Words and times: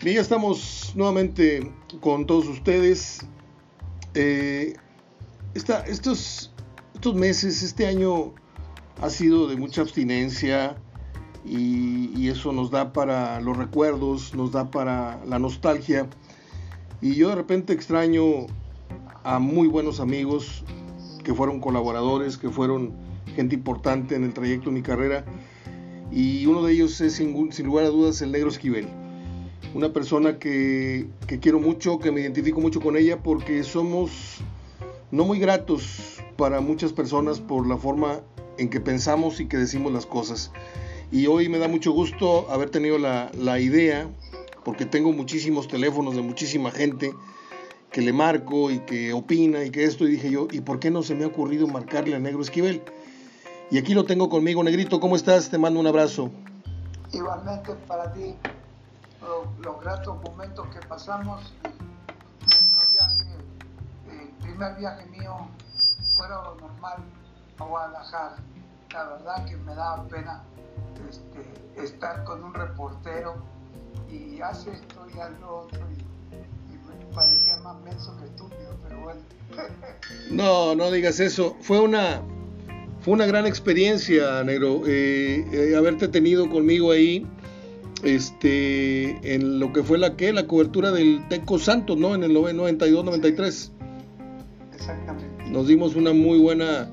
Bien, 0.00 0.14
ya 0.14 0.22
estamos 0.22 0.92
nuevamente 0.94 1.72
con 2.00 2.24
todos 2.24 2.46
ustedes. 2.46 3.26
Eh, 4.14 4.74
estos, 5.54 6.52
meses, 7.16 7.64
este 7.64 7.84
año 7.84 8.32
ha 9.02 9.10
sido 9.10 9.48
de 9.48 9.56
mucha 9.56 9.80
abstinencia 9.80 10.76
y, 11.44 12.28
eso 12.28 12.52
nos 12.52 12.70
da 12.70 12.92
para 12.92 13.40
los 13.40 13.56
recuerdos, 13.56 14.34
nos 14.36 14.52
da 14.52 14.70
para 14.70 15.18
la 15.24 15.40
nostalgia. 15.40 16.08
Y 17.00 17.16
yo 17.16 17.30
de 17.30 17.34
repente 17.34 17.72
extraño 17.72 18.46
a 19.24 19.40
muy 19.40 19.66
buenos 19.66 19.98
amigos 19.98 20.62
que 21.24 21.34
fueron 21.34 21.58
colaboradores, 21.58 22.38
que 22.38 22.50
fueron 22.50 22.92
gente 23.34 23.56
importante 23.56 24.14
en 24.14 24.22
el 24.22 24.32
trayecto 24.32 24.70
de 24.70 24.76
mi 24.76 24.82
carrera. 24.82 25.24
Y 26.12 26.46
uno 26.46 26.62
de 26.62 26.74
ellos 26.74 27.00
es 27.00 27.14
sin 27.14 27.66
lugar 27.66 27.86
a 27.86 27.88
dudas 27.88 28.22
el 28.22 28.30
negro 28.30 28.48
Esquivel 28.48 28.86
una 29.74 29.92
persona 29.92 30.38
que, 30.38 31.08
quiero 31.40 31.60
mucho, 31.60 31.98
que 31.98 32.10
me 32.10 32.20
identifico 32.20 32.60
mucho 32.60 32.80
con 32.80 32.96
ella 32.96 33.22
porque 33.22 33.62
somos 33.62 34.38
no 35.10 35.24
muy 35.24 35.38
gratos 35.38 36.22
para 36.36 36.60
muchas 36.60 36.92
personas 36.92 37.40
por 37.40 37.66
la 37.66 37.76
forma 37.76 38.20
en 38.56 38.70
que 38.70 38.80
pensamos 38.80 39.40
y 39.40 39.46
que 39.46 39.56
decimos 39.56 39.92
las 39.92 40.06
cosas. 40.06 40.50
Y 41.10 41.26
hoy 41.26 41.48
me 41.48 41.58
da 41.58 41.68
mucho 41.68 41.92
gusto 41.92 42.50
haber 42.50 42.70
tenido 42.70 42.98
la, 42.98 43.30
la 43.38 43.60
idea, 43.60 44.08
porque 44.64 44.84
tengo 44.84 45.12
muchísimos 45.12 45.68
teléfonos 45.68 46.14
de 46.14 46.22
muchísima 46.22 46.70
gente 46.70 47.12
que 47.90 48.02
le 48.02 48.12
marco 48.12 48.70
y 48.70 48.80
que 48.80 49.12
opina 49.12 49.64
y 49.64 49.70
que 49.70 49.84
esto, 49.84 50.06
y 50.06 50.10
dije 50.10 50.30
yo, 50.30 50.48
¿y 50.50 50.60
por 50.60 50.78
qué 50.78 50.90
no 50.90 51.02
se 51.02 51.14
me 51.14 51.24
ha 51.24 51.28
ocurrido 51.28 51.66
marcarle 51.66 52.14
a 52.14 52.18
Negro 52.18 52.42
Esquivel? 52.42 52.82
Y 53.70 53.78
aquí 53.78 53.94
lo 53.94 54.04
tengo 54.04 54.28
conmigo, 54.28 54.62
Negrito, 54.62 55.00
¿cómo 55.00 55.16
estás? 55.16 55.50
Te 55.50 55.58
mando 55.58 55.80
un 55.80 55.86
abrazo. 55.86 56.30
Igualmente 57.12 57.72
para 57.86 58.12
ti 58.12 58.34
los, 59.20 59.80
gratos 59.80 60.22
momentos 60.22 60.66
que 60.68 60.86
pasamos. 60.86 61.52
Nuestro 62.42 62.90
viaje, 62.90 63.24
el 64.10 64.28
primer 64.42 64.76
viaje 64.76 65.06
mío 65.06 65.48
fuera 66.16 66.42
lo 66.42 66.54
normal 66.56 67.04
a 67.58 67.64
Guadalajara. 67.64 68.36
La 68.92 69.04
verdad 69.04 69.44
que 69.44 69.56
me 69.56 69.74
daba 69.74 70.06
pena 70.08 70.42
este, 71.08 71.82
estar 71.82 72.24
con 72.24 72.42
un 72.42 72.54
reportero 72.54 73.36
y 74.10 74.40
hace 74.40 74.72
esto 74.72 75.06
y 75.14 75.18
hace 75.18 75.38
lo 75.40 75.58
otro. 75.60 75.80
Y, 75.90 76.08
me 76.88 77.14
parecía 77.14 77.56
más 77.58 77.80
menso 77.82 78.16
que 78.18 78.26
estúpido, 78.26 78.76
pero 78.82 79.00
bueno. 79.00 79.20
no, 80.30 80.74
no 80.74 80.90
digas 80.90 81.20
eso. 81.20 81.56
Fue 81.60 81.80
una, 81.80 82.22
fue 83.00 83.14
una 83.14 83.26
gran 83.26 83.46
experiencia, 83.46 84.42
negro, 84.44 84.82
eh, 84.86 85.46
eh, 85.52 85.76
haberte 85.76 86.08
tenido 86.08 86.48
conmigo 86.48 86.92
ahí 86.92 87.26
este, 88.02 89.34
en 89.34 89.58
lo 89.58 89.72
que 89.72 89.82
fue 89.82 89.98
la 89.98 90.16
que 90.16 90.32
la 90.32 90.46
cobertura 90.46 90.92
del 90.92 91.26
Teco 91.28 91.58
Santos, 91.58 91.96
¿no? 91.98 92.14
En 92.14 92.22
el 92.22 92.32
92-93. 92.32 93.70
Exactamente. 94.74 95.50
Nos 95.50 95.66
dimos 95.66 95.96
una 95.96 96.12
muy 96.12 96.38
buena, 96.38 96.88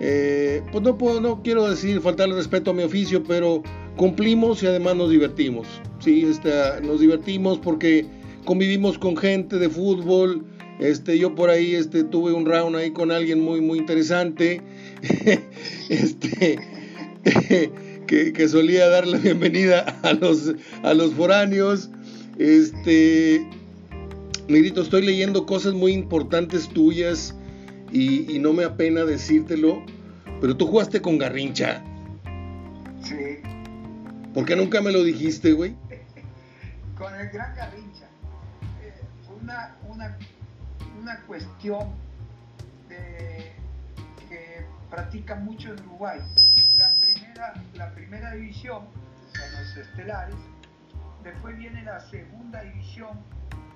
eh, 0.00 0.62
pues 0.72 0.82
no 0.82 0.96
puedo, 0.96 1.20
no 1.20 1.42
quiero 1.42 1.68
decir 1.68 2.00
faltarle 2.00 2.34
respeto 2.34 2.70
a 2.70 2.74
mi 2.74 2.82
oficio, 2.82 3.22
pero 3.22 3.62
cumplimos 3.96 4.62
y 4.62 4.66
además 4.66 4.96
nos 4.96 5.10
divertimos. 5.10 5.66
Sí, 6.00 6.24
este, 6.24 6.50
nos 6.82 7.00
divertimos 7.00 7.58
porque 7.58 8.06
convivimos 8.44 8.98
con 8.98 9.16
gente 9.16 9.58
de 9.58 9.68
fútbol. 9.68 10.44
Este, 10.78 11.18
yo 11.18 11.34
por 11.34 11.50
ahí 11.50 11.74
este, 11.74 12.04
tuve 12.04 12.32
un 12.32 12.46
round 12.46 12.76
ahí 12.76 12.92
con 12.92 13.10
alguien 13.10 13.40
muy, 13.40 13.60
muy 13.60 13.78
interesante. 13.78 14.62
este, 15.88 16.58
que, 18.08 18.48
solía 18.48 18.88
dar 18.88 19.06
la 19.06 19.18
bienvenida 19.18 19.80
a 20.02 20.14
los, 20.14 20.54
a 20.82 20.94
los 20.94 21.14
foráneos. 21.14 21.90
Este, 22.38 23.46
Negrito, 24.48 24.82
estoy 24.82 25.04
leyendo 25.04 25.46
cosas 25.46 25.74
muy 25.74 25.92
importantes 25.92 26.68
tuyas 26.68 27.36
y, 27.92 28.38
no 28.38 28.52
me 28.52 28.64
apena 28.64 29.04
decírtelo, 29.04 29.84
pero 30.40 30.56
tú 30.56 30.66
jugaste 30.66 31.00
con 31.02 31.18
Garrincha. 31.18 31.82
Sí. 33.04 33.40
¿Por 34.34 34.44
qué 34.44 34.56
nunca 34.56 34.80
me 34.80 34.90
lo 34.90 35.04
dijiste, 35.04 35.52
güey? 35.52 35.74
con 36.96 37.14
el 37.14 37.28
gran 37.28 37.54
Garrincha. 37.54 38.06
Eh, 38.82 38.92
una, 39.40 39.76
una, 39.88 40.18
una 41.00 41.20
cuestión 41.26 41.90
de, 42.88 43.52
que 44.28 44.66
practica 44.90 45.36
mucho 45.36 45.72
en 45.72 45.80
Uruguay 45.80 46.18
la 46.78 46.94
primera 47.94 48.32
división, 48.32 48.86
son 49.34 49.52
los 49.52 49.76
estelares, 49.76 50.36
después 51.22 51.56
viene 51.56 51.82
la 51.82 52.00
segunda 52.00 52.62
división, 52.62 53.18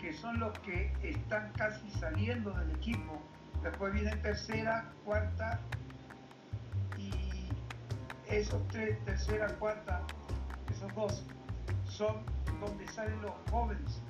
que 0.00 0.12
son 0.12 0.40
los 0.40 0.58
que 0.60 0.92
están 1.02 1.52
casi 1.52 1.90
saliendo 1.90 2.50
del 2.52 2.70
equipo, 2.70 3.20
después 3.62 3.92
viene 3.92 4.16
tercera, 4.16 4.90
cuarta, 5.04 5.60
y 6.96 7.12
esos 8.26 8.66
tres, 8.68 8.98
tercera, 9.04 9.48
cuarta, 9.58 10.00
esos 10.70 10.94
dos, 10.94 11.24
son 11.84 12.24
donde 12.60 12.86
salen 12.88 13.20
los 13.22 13.34
jóvenes, 13.50 14.00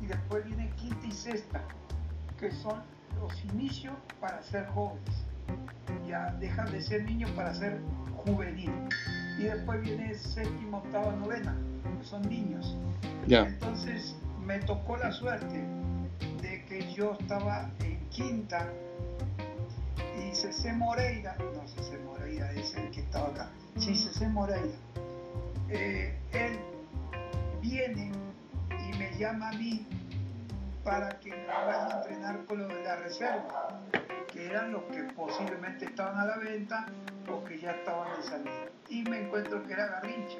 y 0.00 0.06
después 0.06 0.44
viene 0.44 0.70
quinta 0.76 1.06
y 1.06 1.12
sexta, 1.12 1.62
que 2.38 2.52
son 2.52 2.82
los 3.20 3.44
inicios 3.44 3.94
para 4.20 4.42
ser 4.42 4.66
jóvenes. 4.68 5.27
Ya 6.06 6.34
dejan 6.40 6.70
de 6.70 6.80
ser 6.82 7.04
niños 7.04 7.30
para 7.32 7.54
ser 7.54 7.80
juvenil. 8.16 8.72
Y 9.38 9.44
después 9.44 9.80
viene 9.82 10.14
séptima, 10.14 10.78
octava, 10.78 11.12
novena, 11.12 11.54
son 12.02 12.22
niños. 12.28 12.76
Entonces 13.28 14.16
me 14.44 14.58
tocó 14.60 14.96
la 14.96 15.12
suerte 15.12 15.62
de 16.40 16.64
que 16.64 16.92
yo 16.94 17.16
estaba 17.20 17.70
en 17.80 17.98
quinta 18.08 18.66
y 20.18 20.34
César 20.34 20.74
Moreira, 20.76 21.36
no 21.38 21.68
César 21.68 22.00
Moreira 22.00 22.50
es 22.52 22.74
el 22.74 22.90
que 22.90 23.00
estaba 23.00 23.28
acá, 23.28 23.50
sí 23.76 23.94
César 23.94 24.30
Moreira, 24.30 24.74
eh, 25.68 26.16
él 26.32 26.58
viene 27.60 28.10
y 28.70 28.96
me 28.96 29.16
llama 29.18 29.50
a 29.50 29.52
mí 29.52 29.86
para 30.82 31.20
que 31.20 31.30
me 31.30 31.46
vaya 31.46 31.86
a 31.86 32.02
entrenar 32.02 32.44
con 32.46 32.62
lo 32.62 32.68
de 32.68 32.82
la 32.82 32.96
reserva, 32.96 33.80
que 34.38 34.46
eran 34.46 34.70
los 34.70 34.84
que 34.84 35.02
posiblemente 35.16 35.86
estaban 35.86 36.16
a 36.16 36.26
la 36.26 36.36
venta 36.36 36.86
o 37.28 37.42
que 37.42 37.58
ya 37.58 37.72
estaban 37.72 38.16
de 38.16 38.22
salida. 38.22 38.70
Y 38.88 39.02
me 39.02 39.26
encuentro 39.26 39.66
que 39.66 39.72
era 39.72 39.86
Garrincha. 39.88 40.38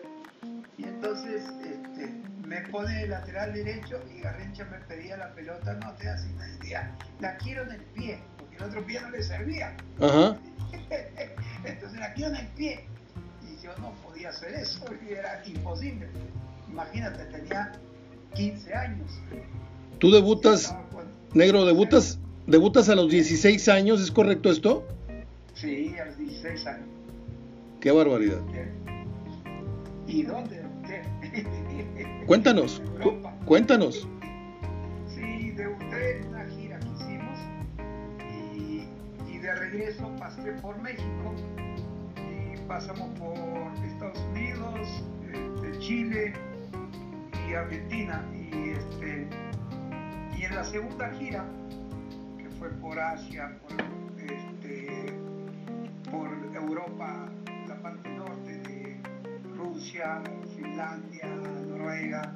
Y 0.77 0.85
entonces 0.85 1.43
este, 1.65 2.13
me 2.47 2.61
pone 2.69 2.95
de 2.95 3.09
lateral 3.09 3.53
derecho 3.53 4.01
y 4.15 4.21
Garrincha 4.21 4.65
me 4.67 4.79
pedía 4.87 5.17
la 5.17 5.35
pelota, 5.35 5.75
no 5.75 5.93
te 5.95 6.07
das 6.07 6.25
idea, 6.63 6.97
la 7.19 7.37
quiero 7.39 7.65
en 7.65 7.73
el 7.73 7.81
pie, 7.81 8.21
porque 8.39 8.57
el 8.57 8.63
otro 8.63 8.87
pie 8.87 9.01
no 9.01 9.11
le 9.11 9.21
servía. 9.21 9.77
entonces 11.65 11.99
la 11.99 12.13
quiero 12.15 12.37
en 12.37 12.37
el 12.37 12.49
pie. 12.49 12.85
Y 13.43 13.61
yo 13.61 13.77
no 13.79 13.91
podía 14.07 14.29
hacer 14.29 14.55
eso, 14.55 14.85
era 15.11 15.43
imposible. 15.45 16.09
Imagínate, 16.69 17.25
tenía 17.25 17.73
15 18.37 18.75
años. 18.75 19.11
¿Tú 19.99 20.13
debutas, 20.13 20.73
negro, 21.35 21.65
debutas, 21.65 22.21
debutas 22.49 22.89
a 22.89 22.97
los 22.97 23.11
16 23.11 23.69
años, 23.69 24.01
¿es 24.01 24.11
correcto 24.11 24.51
esto? 24.51 24.85
Sí, 25.55 25.95
a 25.99 26.07
los 26.07 26.19
16 26.19 26.67
años. 26.67 26.89
Qué 27.81 27.93
barbaridad. 27.93 28.41
¿Y 30.07 30.23
dónde? 30.23 30.63
Cuéntanos, 32.27 32.83
cuéntanos. 33.45 34.09
Sí, 35.15 35.51
debuté 35.51 36.19
en 36.19 36.29
una 36.29 36.45
gira 36.47 36.81
que 36.81 36.89
hicimos 36.89 37.39
y, 38.57 39.39
de 39.39 39.55
regreso 39.55 40.11
pasé 40.19 40.53
por 40.63 40.81
México 40.81 41.35
y 42.17 42.57
pasamos 42.67 43.11
por 43.19 43.37
Estados 43.87 44.19
Unidos, 44.33 44.89
este, 45.33 45.79
Chile 45.79 46.33
y 47.49 47.55
Argentina. 47.55 48.25
Y, 48.35 48.71
este, 48.71 49.29
y 50.39 50.45
en 50.45 50.55
la 50.55 50.65
segunda 50.65 51.11
gira, 51.11 51.45
fue 52.59 52.71
por 52.71 52.99
Asia, 52.99 53.57
por 53.63 53.73
este, 54.21 55.13
por 56.11 56.29
Europa, 56.55 57.29
la 57.69 57.81
parte 57.81 58.09
norte 58.11 58.59
de 58.63 59.01
Rusia, 59.57 60.21
Finlandia, 60.57 61.27
Noruega, 61.69 62.35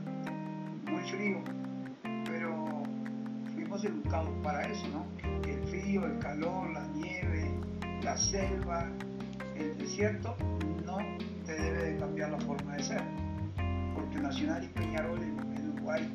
muy 0.88 1.02
frío, 1.10 1.42
pero 2.24 2.82
fuimos 3.52 3.84
educados 3.84 4.30
para 4.44 4.68
eso, 4.68 4.86
¿no? 4.88 5.06
El 5.48 5.60
frío, 5.66 6.06
el 6.06 6.18
calor, 6.20 6.70
la 6.70 6.86
nieve, 6.88 7.50
la 8.02 8.16
selva, 8.16 8.88
el 9.56 9.76
desierto, 9.76 10.36
no 10.86 10.98
te 11.44 11.52
debe 11.54 11.82
de 11.92 11.98
cambiar 11.98 12.30
la 12.30 12.38
forma 12.40 12.76
de 12.76 12.82
ser, 12.84 13.02
porque 13.94 14.18
Nacional 14.20 14.62
y 14.62 14.68
Peñarol 14.68 15.20
en 15.20 15.72
Uruguay, 15.72 16.08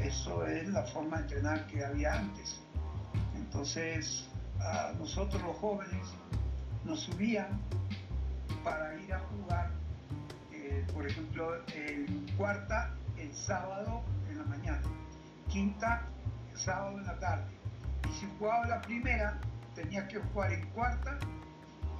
eso 0.00 0.46
es 0.46 0.68
la 0.68 0.84
forma 0.84 1.16
de 1.16 1.22
entrenar 1.22 1.66
que 1.66 1.84
había 1.84 2.14
antes. 2.14 2.62
Entonces, 3.52 4.24
nosotros 4.98 5.42
los 5.42 5.54
jóvenes 5.58 6.08
nos 6.86 7.00
subían 7.00 7.60
para 8.64 8.96
ir 8.96 9.12
a 9.12 9.18
jugar, 9.18 9.70
eh, 10.50 10.86
por 10.94 11.06
ejemplo, 11.06 11.56
en 11.74 12.26
cuarta, 12.38 12.94
el 13.18 13.30
sábado 13.34 14.02
en 14.30 14.38
la 14.38 14.44
mañana, 14.44 14.80
quinta 15.50 16.00
sábado 16.54 16.98
en 16.98 17.04
la 17.04 17.18
tarde. 17.18 17.44
Y 18.08 18.20
si 18.20 18.26
jugaba 18.38 18.66
la 18.68 18.80
primera, 18.80 19.38
tenía 19.74 20.08
que 20.08 20.18
jugar 20.18 20.50
en 20.54 20.66
cuarta 20.70 21.18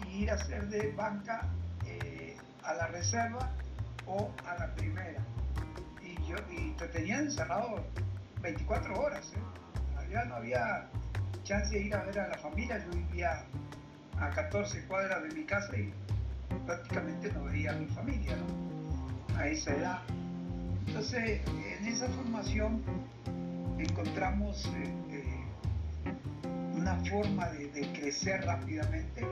y 0.08 0.22
ir 0.22 0.30
a 0.30 0.34
hacer 0.36 0.68
de 0.68 0.90
banca 0.92 1.42
eh, 1.84 2.34
a 2.64 2.72
la 2.72 2.86
reserva 2.86 3.50
o 4.06 4.30
a 4.46 4.54
la 4.54 4.74
primera. 4.74 5.20
Y, 6.02 6.14
yo, 6.26 6.36
y 6.50 6.70
te 6.78 6.88
tenían 6.88 7.24
encerrado 7.24 7.84
24 8.40 8.98
horas. 8.98 9.34
¿eh? 9.34 10.24
no 10.28 10.36
había 10.36 10.88
chance 11.52 11.74
de 11.74 11.82
ir 11.82 11.94
a 11.94 12.02
ver 12.04 12.18
a 12.18 12.28
la 12.28 12.38
familia. 12.38 12.78
Yo 12.78 12.90
vivía 12.92 13.44
a 14.18 14.30
14 14.30 14.84
cuadras 14.86 15.22
de 15.22 15.30
mi 15.34 15.44
casa 15.44 15.76
y 15.76 15.92
prácticamente 16.64 17.30
no 17.32 17.44
veía 17.44 17.72
a 17.72 17.74
mi 17.74 17.86
familia 17.86 18.36
a 19.36 19.46
esa 19.48 19.74
edad. 19.74 19.98
Entonces, 20.86 21.40
en 21.78 21.86
esa 21.86 22.08
formación 22.08 22.82
encontramos 23.78 24.64
eh, 24.66 24.94
eh, 25.10 25.44
una 26.74 26.96
forma 27.04 27.50
de, 27.50 27.92
crecer 27.92 28.44
rápidamente. 28.46 29.26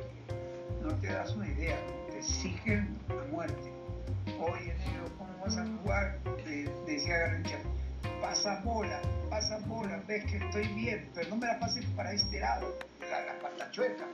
No 0.82 0.94
te 0.96 1.06
das 1.06 1.34
una 1.34 1.48
idea, 1.48 1.76
te 2.10 2.18
exigen 2.18 2.98
a 3.08 3.32
muerte. 3.32 3.72
Oye, 4.38 4.74
negro, 4.78 5.06
¿cómo 5.16 5.38
vas 5.42 5.56
a 5.56 5.64
jugar? 5.64 6.18
decía 6.86 7.16
Garrincha, 7.18 7.58
pasa 8.20 8.60
bola, 8.64 9.00
pasa 9.30 9.58
bola, 9.66 10.02
ves 10.08 10.24
que 10.24 10.38
estoy 10.38 10.66
bien, 10.74 11.08
pero 11.14 11.30
no 11.30 11.36
me 11.36 11.46
la 11.46 11.58
pases 11.60 11.86
para 11.96 12.12
este 12.12 12.40
lado, 12.40 12.76
la, 13.00 13.38
pata 13.40 13.70
chueca. 13.70 14.04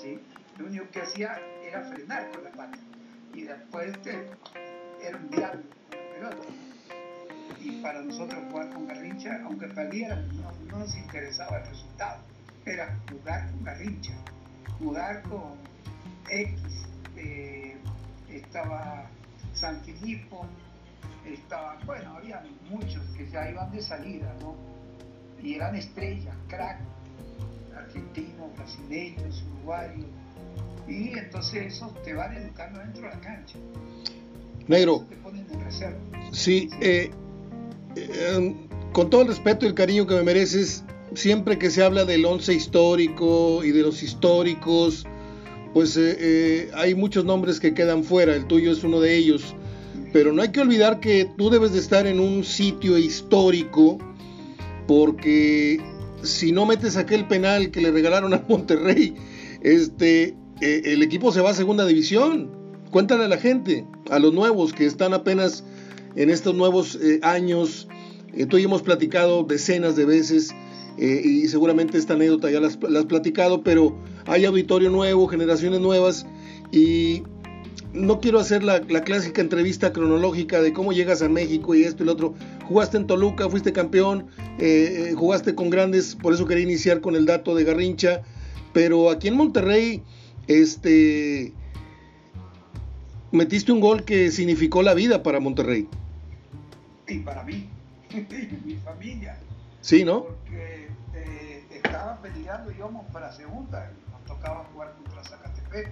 ¿sí? 0.00 0.20
Lo 0.56 0.66
único 0.66 0.88
que 0.92 1.02
hacía 1.02 1.38
era 1.62 1.82
frenar 1.82 2.30
con 2.30 2.44
la 2.44 2.50
pata. 2.52 2.78
Y 3.34 3.42
después 3.42 3.92
era 5.02 5.16
un 5.18 5.30
diablo 5.30 5.62
pelota. 5.88 6.48
Y 7.60 7.82
para 7.82 8.00
nosotros 8.02 8.40
jugar 8.50 8.70
con 8.70 8.86
Garrincha, 8.86 9.42
aunque 9.44 9.66
perdiéramos, 9.66 10.32
no, 10.68 10.78
nos 10.78 10.96
interesaba 10.96 11.58
el 11.58 11.66
resultado. 11.66 12.22
Era 12.64 12.96
jugar 13.10 13.50
con 13.50 13.64
Garrincha, 13.64 14.14
jugar 14.78 15.22
con 15.22 15.56
X. 16.30 16.60
Eh, 17.16 17.76
estaba 18.30 19.06
San 19.54 19.82
Filipo, 19.82 20.46
estaba, 21.24 21.78
bueno, 21.84 22.16
había 22.16 22.42
muchos 22.70 23.02
que 23.16 23.28
ya 23.30 23.50
iban 23.50 23.70
de 23.72 23.82
salida, 23.82 24.34
¿no? 24.40 24.54
Y 25.42 25.54
eran 25.54 25.74
estrellas, 25.74 26.34
crack, 26.48 26.80
argentinos, 27.76 28.54
brasileños, 28.56 29.44
uruguayos. 29.54 30.06
Y 30.88 31.18
entonces 31.18 31.74
eso 31.74 31.92
te 32.04 32.14
van 32.14 32.34
educando 32.36 32.78
dentro 32.78 33.02
de 33.02 33.08
la 33.08 33.20
cancha. 33.20 33.58
Negro. 34.68 35.04
Sí, 36.32 36.70
eh, 36.80 37.10
eh, 37.96 38.54
con 38.92 39.10
todo 39.10 39.22
el 39.22 39.28
respeto 39.28 39.64
y 39.64 39.68
el 39.68 39.74
cariño 39.74 40.06
que 40.06 40.14
me 40.14 40.22
mereces, 40.22 40.84
siempre 41.14 41.58
que 41.58 41.70
se 41.70 41.82
habla 41.82 42.04
del 42.04 42.24
once 42.24 42.52
histórico 42.54 43.64
y 43.64 43.70
de 43.70 43.82
los 43.82 44.02
históricos, 44.02 45.06
pues 45.72 45.96
eh, 45.96 46.70
hay 46.74 46.94
muchos 46.94 47.24
nombres 47.24 47.60
que 47.60 47.74
quedan 47.74 48.02
fuera, 48.02 48.34
el 48.34 48.46
tuyo 48.46 48.72
es 48.72 48.82
uno 48.82 49.00
de 49.00 49.16
ellos, 49.16 49.54
pero 50.16 50.32
no 50.32 50.40
hay 50.40 50.48
que 50.48 50.62
olvidar 50.62 50.98
que 50.98 51.30
tú 51.36 51.50
debes 51.50 51.74
de 51.74 51.78
estar 51.78 52.06
en 52.06 52.20
un 52.20 52.42
sitio 52.42 52.96
histórico, 52.96 53.98
porque 54.86 55.78
si 56.22 56.52
no 56.52 56.64
metes 56.64 56.96
aquel 56.96 57.28
penal 57.28 57.70
que 57.70 57.82
le 57.82 57.90
regalaron 57.90 58.32
a 58.32 58.42
Monterrey, 58.48 59.14
este, 59.60 60.34
el 60.62 61.02
equipo 61.02 61.32
se 61.32 61.42
va 61.42 61.50
a 61.50 61.54
segunda 61.54 61.84
división. 61.84 62.50
Cuéntale 62.90 63.26
a 63.26 63.28
la 63.28 63.36
gente, 63.36 63.86
a 64.10 64.18
los 64.18 64.32
nuevos 64.32 64.72
que 64.72 64.86
están 64.86 65.12
apenas 65.12 65.64
en 66.14 66.30
estos 66.30 66.54
nuevos 66.54 66.98
eh, 67.02 67.20
años. 67.22 67.86
Eh, 68.32 68.46
tú 68.46 68.56
y 68.56 68.64
hemos 68.64 68.80
platicado 68.80 69.42
decenas 69.42 69.96
de 69.96 70.06
veces 70.06 70.54
eh, 70.96 71.20
y 71.22 71.46
seguramente 71.48 71.98
esta 71.98 72.14
anécdota 72.14 72.50
ya 72.50 72.60
la 72.60 72.68
has, 72.68 73.06
platicado, 73.06 73.62
pero 73.62 73.98
hay 74.24 74.46
auditorio 74.46 74.88
nuevo, 74.88 75.28
generaciones 75.28 75.80
nuevas 75.80 76.26
y 76.72 77.22
no 77.92 78.20
quiero 78.20 78.38
hacer 78.38 78.62
la, 78.62 78.80
clásica 78.80 79.40
entrevista 79.40 79.92
cronológica 79.92 80.60
de 80.60 80.72
cómo 80.72 80.92
llegas 80.92 81.22
a 81.22 81.28
México 81.28 81.74
y 81.74 81.84
esto 81.84 82.02
y 82.02 82.06
lo 82.06 82.12
otro. 82.12 82.34
Jugaste 82.68 82.96
en 82.96 83.06
Toluca, 83.06 83.48
fuiste 83.48 83.72
campeón, 83.72 84.26
jugaste 85.16 85.54
con 85.54 85.70
grandes, 85.70 86.14
por 86.14 86.34
eso 86.34 86.46
quería 86.46 86.64
iniciar 86.64 87.00
con 87.00 87.16
el 87.16 87.26
dato 87.26 87.54
de 87.54 87.64
Garrincha, 87.64 88.22
pero 88.72 89.10
aquí 89.10 89.28
en 89.28 89.36
Monterrey, 89.36 90.02
este 90.46 91.52
metiste 93.32 93.72
un 93.72 93.80
gol 93.80 94.04
que 94.04 94.30
significó 94.30 94.82
la 94.82 94.94
vida 94.94 95.22
para 95.22 95.40
Monterrey. 95.40 95.88
Y 97.08 97.18
para 97.20 97.44
mí, 97.44 97.68
y 98.10 98.66
mi 98.66 98.74
familia. 98.76 99.38
Sí, 99.80 100.04
¿no? 100.04 100.24
Porque 100.24 100.88
eh, 101.14 101.64
estaba 101.70 102.20
peleando 102.20 102.72
y 102.72 102.76
íbamos 102.76 103.06
para 103.12 103.32
segunda, 103.32 103.92
nos 104.10 104.24
tocaba 104.24 104.64
jugar 104.72 104.94
contra 104.94 105.22
Zacatepec. 105.22 105.90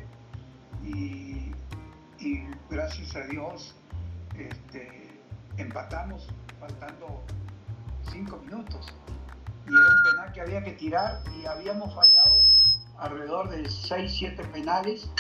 Y, 0.85 1.53
gracias 2.71 3.15
a 3.17 3.27
Dios 3.27 3.75
este, 4.39 5.09
empatamos 5.59 6.29
faltando 6.59 7.23
cinco 8.11 8.39
minutos. 8.39 8.95
Y 9.67 9.69
era 9.69 9.89
un 9.97 10.11
penal 10.11 10.33
que 10.33 10.41
había 10.41 10.63
que 10.63 10.73
tirar 10.73 11.23
y 11.39 11.47
habíamos 11.47 11.95
fallado 11.95 12.43
alrededor 12.99 13.51
de 13.51 13.69
6, 13.69 14.15
7 14.19 14.45
penales 14.53 15.11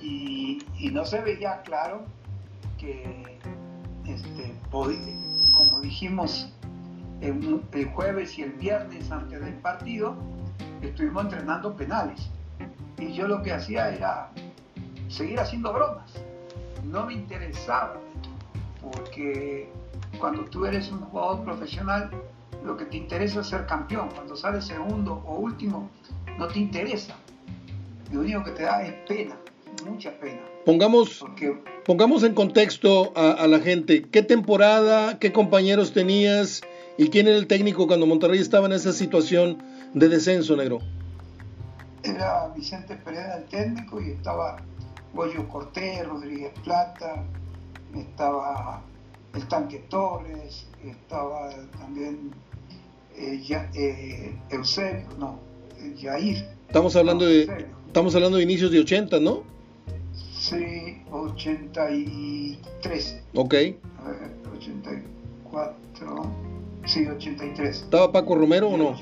y, 0.00 0.58
no 0.92 1.04
se 1.04 1.20
veía 1.20 1.62
claro 1.62 2.04
que, 2.78 3.38
este, 4.06 4.54
como 4.70 5.80
dijimos 5.80 6.52
el, 7.20 7.62
jueves 7.94 8.38
y 8.38 8.42
el 8.42 8.52
viernes 8.52 9.10
antes 9.10 9.40
del 9.40 9.54
partido, 9.54 10.16
estuvimos 10.82 11.24
entrenando 11.24 11.76
penales. 11.76 12.30
Y 12.98 13.12
yo 13.12 13.28
lo 13.28 13.42
que 13.42 13.52
hacía 13.52 13.90
era 13.90 14.30
seguir 15.08 15.38
haciendo 15.40 15.72
bromas. 15.72 16.12
No 16.84 17.06
me 17.06 17.14
interesaba, 17.14 17.98
porque 18.80 19.68
cuando 20.18 20.44
tú 20.44 20.64
eres 20.64 20.90
un 20.90 21.00
jugador 21.00 21.44
profesional, 21.44 22.10
lo 22.64 22.76
que 22.76 22.84
te 22.84 22.96
interesa 22.96 23.40
es 23.40 23.48
ser 23.48 23.66
campeón. 23.66 24.10
Cuando 24.14 24.36
sales 24.36 24.64
segundo 24.64 25.22
o 25.26 25.36
último, 25.36 25.90
no 26.38 26.46
te 26.48 26.58
interesa. 26.58 27.16
Lo 28.12 28.20
único 28.20 28.44
que 28.44 28.52
te 28.52 28.62
da 28.62 28.82
es 28.82 28.94
pena 29.06 29.36
mucha 29.84 30.10
pena. 30.18 30.40
Pongamos, 30.64 31.24
pongamos 31.84 32.22
en 32.22 32.34
contexto 32.34 33.12
a, 33.16 33.46
la 33.46 33.60
gente, 33.60 34.02
¿qué 34.02 34.22
temporada, 34.22 35.18
qué 35.18 35.32
compañeros 35.32 35.92
tenías 35.92 36.62
y 36.96 37.08
quién 37.08 37.28
era 37.28 37.36
el 37.36 37.46
técnico 37.46 37.86
cuando 37.86 38.06
Monterrey 38.06 38.38
estaba 38.38 38.66
en 38.66 38.72
esa 38.72 38.92
situación 38.92 39.58
de 39.94 40.08
descenso, 40.08 40.56
negro? 40.56 40.80
Era 42.02 42.48
Vicente 42.54 42.96
Pereira 42.96 43.38
el 43.38 43.44
técnico 43.44 44.00
y 44.00 44.10
estaba 44.10 44.56
Goyo 45.14 45.48
Cortés, 45.48 46.06
Rodríguez 46.06 46.52
Plata, 46.64 47.24
estaba 47.94 48.82
el 49.34 49.46
Tanque 49.48 49.78
Torres, 49.88 50.66
estaba 50.84 51.48
también 51.78 52.30
eh, 53.16 53.40
eh, 53.74 54.36
Eusebio, 54.50 55.06
no, 55.18 55.38
eh, 55.78 55.94
Jair. 56.00 56.46
Estamos 56.66 56.94
hablando 56.96 57.24
de 57.24 57.66
estamos 57.86 58.14
hablando 58.14 58.36
de 58.36 58.42
inicios 58.44 58.70
de 58.70 58.80
80, 58.80 59.18
¿no? 59.20 59.42
Sí, 60.38 61.02
83. 61.10 63.22
Ok. 63.34 63.54
A 63.54 64.08
ver, 64.08 64.30
84. 64.56 66.32
Sí, 66.84 67.06
83. 67.06 67.82
¿Estaba 67.82 68.12
Paco 68.12 68.34
Romero 68.34 68.68
o 68.68 68.76
no? 68.76 68.94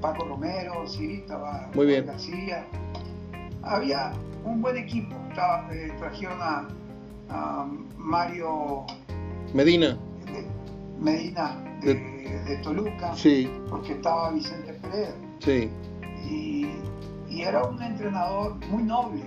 Paco 0.00 0.24
Romero, 0.24 0.84
sí, 0.86 1.20
estaba 1.22 1.70
Muy 1.74 1.86
bien. 1.86 2.06
García. 2.06 2.66
Había 3.62 4.12
un 4.44 4.60
buen 4.60 4.76
equipo. 4.76 5.14
Eh, 5.72 5.92
trajeron 5.98 6.38
a, 6.40 6.68
Mario 7.96 8.84
Medina. 9.54 9.98
Medina 10.98 11.56
de, 11.80 12.60
Toluca. 12.62 13.14
Sí. 13.14 13.48
Porque 13.70 13.92
estaba 13.92 14.30
Vicente 14.30 14.74
Pérez. 14.74 15.14
Sí. 15.38 15.70
Y, 16.28 16.66
y 17.30 17.42
era 17.42 17.64
un 17.64 17.80
entrenador 17.82 18.54
muy 18.68 18.82
noble. 18.82 19.22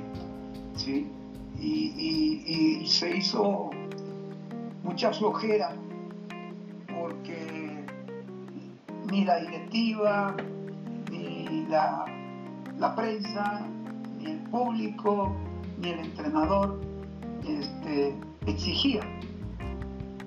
¿sí? 0.75 1.09
y, 1.59 2.85
se 2.87 3.17
hizo 3.17 3.71
mucha 4.83 5.11
flojera 5.11 5.75
porque 6.87 7.83
ni 9.11 9.25
la 9.25 9.39
directiva, 9.39 10.35
ni 11.11 11.65
la, 11.67 12.05
prensa, 12.95 13.67
ni 13.67 13.67
el 13.67 13.74
público, 14.55 15.35
ni 15.79 15.89
el 15.89 15.99
entrenador 15.99 16.79
este, 17.45 18.17
exigía. 18.45 19.01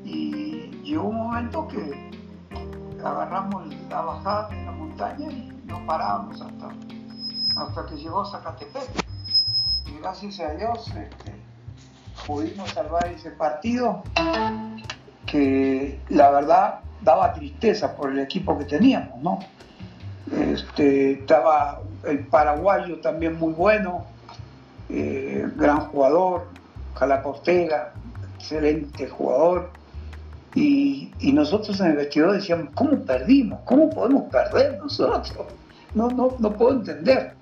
Y 0.05 0.71
llegó 0.85 1.05
un 1.05 1.17
momento 1.17 1.67
que 1.67 2.11
agarramos 3.03 3.75
la 3.89 4.03
bajada 4.03 4.49
de 4.51 4.65
la 4.67 4.73
montaña 4.73 5.31
y 5.31 5.51
no 5.65 5.85
parábamos 5.87 6.43
hasta, 6.43 6.69
hasta 7.57 7.87
que 7.87 7.97
llegó 7.97 8.23
Zacatepec 8.27 8.91
gracias 10.01 10.41
a 10.41 10.51
Dios 10.53 10.89
este, 10.89 11.35
pudimos 12.27 12.71
salvar 12.71 13.07
ese 13.07 13.31
partido 13.31 14.03
que 15.25 16.01
la 16.11 16.31
verdad 16.31 16.81
daba 17.01 17.33
tristeza 17.33 17.97
por 17.97 18.11
el 18.11 18.19
equipo 18.19 18.59
que 18.59 18.67
teníamos, 18.67 19.23
¿no? 19.23 19.39
Este, 20.31 21.13
estaba 21.13 21.81
el 22.05 22.27
paraguayo 22.27 23.01
también 23.01 23.39
muy 23.39 23.55
bueno, 23.55 24.05
eh, 24.89 25.47
gran 25.57 25.81
jugador, 25.89 26.47
Calaportega, 26.99 27.93
excelente 28.37 29.09
jugador. 29.09 29.71
Y, 30.55 31.11
nosotros 31.33 31.79
en 31.81 31.89
el 31.89 31.97
vestidor 31.97 32.33
decíamos, 32.33 32.71
¿cómo 32.75 32.99
perdimos? 33.05 33.61
¿Cómo 33.65 33.91
podemos 33.91 34.25
perder 34.25 34.79
nosotros? 34.79 35.47
No, 35.95 36.09
no, 36.09 36.35
no 36.39 36.53
puedo 36.53 36.73
entender. 36.73 37.35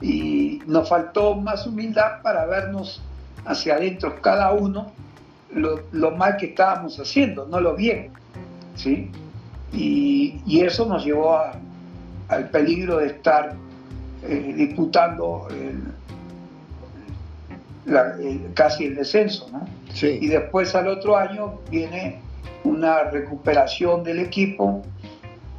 Y 0.00 0.60
nos 0.66 0.88
faltó 0.88 1.34
más 1.34 1.66
humildad 1.66 2.22
para 2.22 2.46
vernos 2.46 3.02
hacia 3.44 3.74
adentro 3.74 4.20
cada 4.20 4.52
uno 4.52 4.92
lo, 5.52 6.10
mal 6.12 6.36
que 6.36 6.46
estábamos 6.46 6.98
haciendo, 7.00 7.46
no 7.46 7.60
lo 7.60 7.74
bien. 7.74 8.10
¿sí? 8.76 9.10
Y, 9.72 10.60
eso 10.60 10.86
nos 10.86 11.04
llevó 11.04 11.40
al 12.28 12.48
peligro 12.50 12.98
de 12.98 13.06
estar 13.06 13.54
eh, 14.22 14.54
disputando 14.56 15.48
casi 18.54 18.86
el 18.86 18.96
descenso. 18.96 19.48
¿no? 19.52 19.66
Y 20.02 20.28
después 20.28 20.74
al 20.74 20.88
otro 20.88 21.16
año 21.16 21.60
viene 21.70 22.20
una 22.64 23.04
recuperación 23.04 24.04
del 24.04 24.20
equipo 24.20 24.82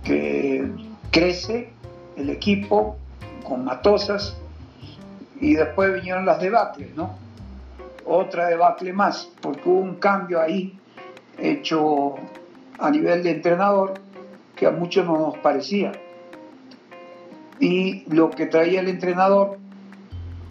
que 0.03 0.69
crece 1.11 1.69
el 2.15 2.29
equipo 2.29 2.97
con 3.43 3.65
Matosas 3.65 4.37
y 5.39 5.55
después 5.55 5.93
vinieron 5.93 6.25
las 6.25 6.39
debacles, 6.39 6.95
¿no? 6.95 7.15
Otra 8.05 8.47
debacle 8.47 8.93
más, 8.93 9.29
porque 9.41 9.67
hubo 9.67 9.79
un 9.79 9.95
cambio 9.95 10.39
ahí 10.39 10.77
hecho 11.39 12.15
a 12.79 12.89
nivel 12.89 13.23
de 13.23 13.31
entrenador 13.31 13.93
que 14.55 14.67
a 14.67 14.71
muchos 14.71 15.05
no 15.05 15.17
nos 15.17 15.37
parecía. 15.39 15.91
Y 17.59 18.03
lo 18.13 18.31
que 18.31 18.47
traía 18.47 18.79
el 18.79 18.87
entrenador, 18.87 19.57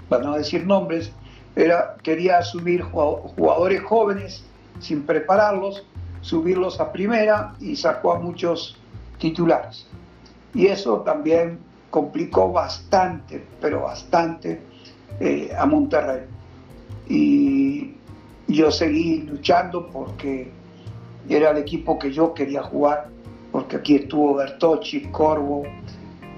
para 0.08 0.24
no 0.24 0.36
decir 0.36 0.66
nombres, 0.66 1.12
era, 1.56 1.96
quería 2.02 2.42
subir 2.42 2.82
jugadores 2.82 3.82
jóvenes 3.82 4.44
sin 4.78 5.02
prepararlos, 5.02 5.84
subirlos 6.20 6.80
a 6.80 6.92
primera 6.92 7.54
y 7.60 7.76
sacó 7.76 8.12
a 8.12 8.18
muchos 8.18 8.76
titulares. 9.18 9.86
Y 10.54 10.66
eso 10.66 11.00
también 11.00 11.58
complicó 11.90 12.52
bastante, 12.52 13.44
pero 13.60 13.82
bastante 13.82 14.60
eh, 15.18 15.52
a 15.56 15.66
Monterrey. 15.66 16.22
Y 17.08 17.94
yo 18.46 18.70
seguí 18.70 19.22
luchando 19.22 19.88
porque 19.88 20.50
era 21.28 21.50
el 21.50 21.58
equipo 21.58 21.98
que 21.98 22.12
yo 22.12 22.32
quería 22.32 22.62
jugar, 22.62 23.08
porque 23.52 23.76
aquí 23.76 23.96
estuvo 23.96 24.34
Bertocci, 24.34 25.02
Corvo, 25.10 25.64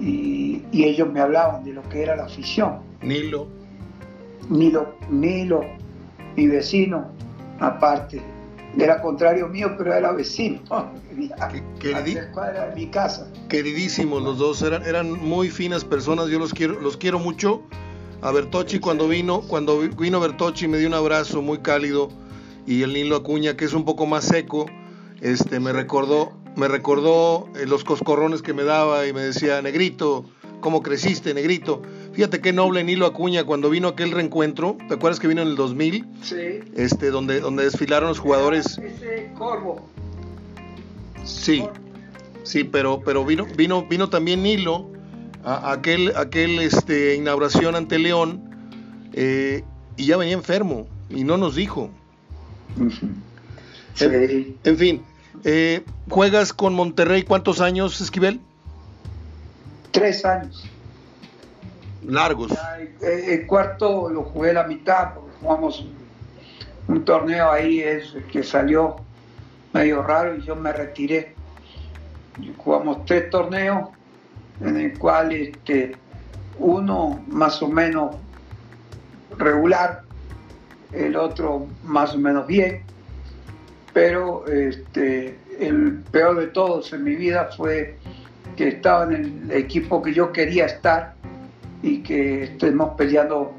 y, 0.01 0.65
y 0.73 0.85
ellos 0.85 1.11
me 1.13 1.21
hablaban 1.21 1.65
de 1.65 1.75
lo 1.75 1.83
que 1.89 2.03
era 2.03 2.17
la 2.17 2.25
afición. 2.25 2.81
Nilo 3.03 3.62
Nilo, 4.53 4.95
Nilo, 5.09 5.65
mi 6.37 6.47
vecino, 6.47 7.11
aparte. 7.59 8.21
Era 8.79 9.01
contrario 9.03 9.49
mío, 9.49 9.75
pero 9.77 9.93
era 9.93 10.13
vecino. 10.13 10.61
de 11.81 12.75
mi 12.75 12.87
casa. 12.89 13.31
Queridísimos 13.49 14.23
los 14.23 14.39
dos, 14.39 14.63
eran, 14.63 14.83
eran 14.85 15.13
muy 15.13 15.51
finas 15.51 15.85
personas, 15.85 16.29
yo 16.29 16.39
los 16.39 16.53
quiero, 16.53 16.81
los 16.81 16.97
quiero 16.97 17.19
mucho. 17.19 17.63
A 18.21 18.31
Bertocci 18.31 18.79
cuando 18.79 19.09
vino, 19.09 19.41
cuando 19.41 19.81
vino 19.81 20.21
Bertocci 20.21 20.69
me 20.69 20.79
dio 20.79 20.87
un 20.87 20.95
abrazo 20.95 21.43
muy 21.43 21.59
cálido 21.59 22.09
y 22.67 22.83
el 22.83 22.93
Nilo 22.93 23.17
Acuña, 23.17 23.57
que 23.57 23.65
es 23.65 23.73
un 23.73 23.85
poco 23.85 24.07
más 24.07 24.25
seco, 24.25 24.67
este, 25.21 25.59
me 25.59 25.73
recordó, 25.73 26.33
me 26.55 26.69
recordó 26.69 27.49
eh, 27.57 27.67
los 27.67 27.85
coscorrones 27.85 28.41
que 28.41 28.55
me 28.55 28.63
daba 28.63 29.07
y 29.07 29.13
me 29.13 29.23
decía, 29.23 29.61
negrito, 29.61 30.25
¿cómo 30.61 30.83
creciste, 30.83 31.35
negrito? 31.35 31.83
Fíjate 32.13 32.41
qué 32.41 32.53
noble 32.53 32.85
Nilo 32.85 33.07
Acuña 33.07 33.45
cuando 33.45 33.71
vino 33.71 33.89
aquel 33.89 34.11
reencuentro, 34.11 34.77
¿te 34.87 34.95
acuerdas 34.95 35.19
que 35.19 35.29
vino 35.29 35.41
en 35.41 35.49
el 35.49 35.57
2000? 35.57 36.07
Sí. 36.23 36.37
Este, 36.77 37.11
donde, 37.11 37.41
donde 37.41 37.65
desfilaron 37.65 38.11
los 38.11 38.19
jugadores. 38.19 38.79
Ese 38.79 39.31
Corvo. 39.37 39.87
Sí. 41.25 41.65
Sí, 42.43 42.65
pero, 42.65 43.01
pero 43.03 43.25
vino, 43.25 43.47
vino, 43.57 43.87
vino 43.87 44.11
también 44.11 44.43
Nilo 44.43 44.91
a, 45.43 45.73
aquel, 45.73 46.13
aquel 46.17 46.59
este, 46.59 47.15
inauguración 47.15 47.77
ante 47.77 47.99
León 47.99 48.43
eh, 49.15 49.65
y 49.97 50.07
ya 50.07 50.19
venía 50.19 50.35
enfermo 50.35 50.87
y 51.09 51.25
no 51.25 51.39
nos 51.39 51.55
dijo. 51.55 51.91
Sí. 53.95 54.57
En, 54.65 54.77
fin, 54.77 55.03
eh, 55.45 55.83
¿juegas 56.11 56.53
con 56.53 56.75
Monterrey 56.75 57.23
cuántos 57.23 57.61
años, 57.61 58.01
Esquivel? 58.01 58.41
Tres 59.93 60.25
años 60.25 60.72
largos. 62.07 62.53
el, 63.01 63.47
cuarto 63.47 64.09
lo 64.09 64.25
jugué 64.25 64.53
la 64.53 64.65
mitad, 64.65 65.15
porque 65.15 65.31
jugamos 65.41 65.87
un 66.89 67.05
torneo 67.05 67.51
ahí 67.51 67.85
que 68.31 68.43
salió 68.43 68.97
medio 69.73 70.03
raro 70.03 70.37
y 70.37 70.43
yo 70.43 70.57
me 70.57 70.73
retiré. 70.73 71.35
Jugamos 72.57 73.05
tres 73.05 73.31
torneos 73.31 73.91
en 74.61 74.77
el 74.77 74.99
cual 74.99 75.33
este, 75.33 75.97
uno 76.59 77.23
más 77.29 77.63
o 77.63 77.69
menos 77.69 78.17
regular, 79.37 80.03
el 80.93 81.17
otro 81.17 81.67
más 81.85 82.15
o 82.15 82.19
menos 82.19 82.47
bien, 82.47 82.83
pero 83.93 84.47
este, 84.47 85.39
el 85.59 86.03
peor 86.11 86.39
de 86.39 86.47
todos 86.49 86.93
en 86.93 87.05
mi 87.05 87.15
vida 87.15 87.51
fue 87.57 87.99
que 88.57 88.69
estaba 88.69 89.05
en 89.05 89.45
el 89.45 89.53
equipo 89.53 90.03
que 90.03 90.13
yo 90.13 90.33
quería 90.33 90.67
estar 90.67 91.15
y 91.83 91.99
que 91.99 92.45
estemos 92.45 92.95
peleando 92.97 93.53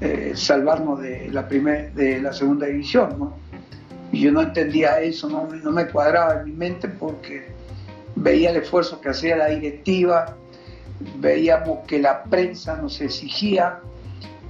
eh, 0.00 0.32
salvarnos 0.34 1.00
de 1.00 1.28
la, 1.30 1.48
primer, 1.48 1.92
de 1.94 2.20
la 2.20 2.32
segunda 2.32 2.66
división. 2.66 3.18
¿no? 3.18 3.34
Y 4.12 4.20
yo 4.20 4.32
no 4.32 4.42
entendía 4.42 5.00
eso, 5.00 5.28
no, 5.28 5.46
no 5.46 5.70
me 5.70 5.86
cuadraba 5.88 6.40
en 6.40 6.44
mi 6.44 6.52
mente 6.52 6.88
porque 6.88 7.48
veía 8.16 8.50
el 8.50 8.56
esfuerzo 8.56 9.00
que 9.00 9.08
hacía 9.08 9.36
la 9.36 9.48
directiva, 9.48 10.36
veíamos 11.18 11.80
que 11.86 11.98
la 11.98 12.22
prensa 12.24 12.76
nos 12.76 13.00
exigía 13.00 13.80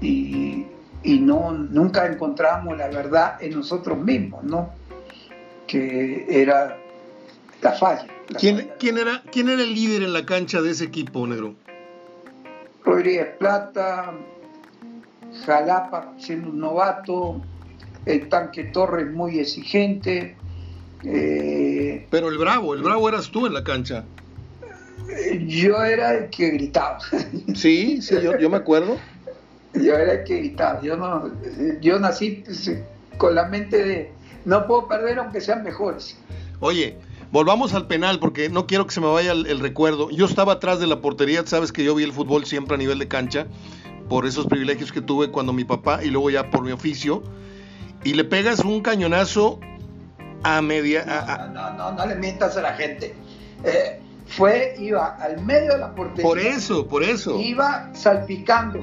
y, 0.00 0.66
y 1.02 1.19
no, 1.19 1.52
nunca 1.52 2.07
encontrábamos 2.07 2.76
la 2.76 2.88
verdad 2.88 3.43
en 3.43 3.54
nosotros 3.54 3.99
mismos, 3.99 4.45
¿no? 4.45 4.71
que 5.66 6.26
era 6.28 6.76
la 7.62 7.73
falla. 7.73 8.07
¿Quién, 8.38 8.71
¿quién, 8.78 8.99
era, 8.99 9.23
¿Quién 9.31 9.49
era 9.49 9.62
el 9.62 9.75
líder 9.75 10.02
en 10.02 10.12
la 10.12 10.25
cancha 10.25 10.62
de 10.62 10.71
ese 10.71 10.85
equipo, 10.85 11.26
negro? 11.26 11.54
Rodríguez 12.85 13.29
Plata, 13.38 14.14
Jalapa 15.45 16.12
siendo 16.19 16.50
un 16.50 16.61
novato, 16.61 17.41
el 18.07 18.29
tanque 18.29 18.64
Torres 18.64 19.11
muy 19.11 19.38
exigente. 19.38 20.37
Eh, 21.05 22.07
Pero 22.11 22.29
el 22.29 22.38
bravo, 22.38 22.75
el 22.75 22.83
bravo 22.83 23.09
eras 23.09 23.31
tú 23.31 23.47
en 23.47 23.55
la 23.55 23.64
cancha. 23.64 24.05
Yo 25.47 25.83
era 25.83 26.14
el 26.14 26.31
que 26.31 26.50
gritaba. 26.50 26.99
Sí, 27.55 28.00
sí, 28.03 28.17
yo, 28.41 28.50
me 28.50 28.57
acuerdo. 28.57 28.97
Yo 29.75 29.95
era 29.95 30.14
el 30.14 30.25
que 30.25 30.38
gritaba. 30.38 30.81
Yo, 30.83 30.97
no, 30.97 31.31
yo 31.81 31.99
nací 31.99 32.43
pues, 32.45 32.71
con 33.17 33.35
la 33.35 33.47
mente 33.47 33.85
de 33.85 34.11
no 34.45 34.67
puedo 34.67 34.88
perder 34.88 35.19
aunque 35.19 35.41
sean 35.41 35.62
mejores. 35.62 36.17
Oye, 36.61 36.97
Volvamos 37.35 37.75
al 37.75 37.88
penal 37.88 38.21
porque 38.21 38.49
no 38.49 38.69
quiero 38.69 38.87
que 38.87 38.95
se 38.95 39.00
me 39.00 39.09
vaya 39.09 39.33
el, 39.33 39.59
recuerdo. 39.59 40.09
Yo 40.09 40.25
estaba 40.25 40.53
atrás 40.53 40.79
de 40.79 40.87
la 40.87 41.00
portería, 41.00 41.45
sabes 41.45 41.73
que 41.73 41.83
yo 41.83 41.93
vi 41.97 42.05
el 42.05 42.12
fútbol 42.12 42.47
siempre 42.47 42.76
a 42.76 42.79
nivel 42.79 43.00
de 43.00 43.09
cancha 43.09 43.49
por 44.09 44.25
esos 44.25 44.47
privilegios 44.47 44.93
que 44.93 45.00
tuve 45.00 45.33
cuando 45.33 45.53
mi 45.53 45.64
papá 45.64 46.05
y 46.05 46.11
luego 46.11 46.31
ya 46.31 46.49
por 46.49 46.62
mi 46.62 46.71
oficio. 46.71 47.25
Y 48.05 48.14
le 48.14 48.23
pegas 48.23 48.61
un 48.61 48.83
cañonazo 48.83 49.59
a 50.45 50.62
media... 50.62 51.50
No, 51.53 51.73
no, 51.73 51.91
no, 51.91 52.07
le 52.07 52.14
mientas 52.14 52.57
a 52.57 52.62
la 52.62 52.75
gente. 52.75 53.17
Eh, 53.64 53.99
fue, 54.26 54.76
iba 54.79 55.17
al 55.17 55.45
medio 55.45 55.73
de 55.73 55.79
la 55.79 55.93
portería. 55.93 56.23
Por 56.23 56.38
eso, 56.38 56.87
por 56.87 57.03
eso. 57.03 57.41
Iba 57.41 57.93
salpicando. 57.95 58.79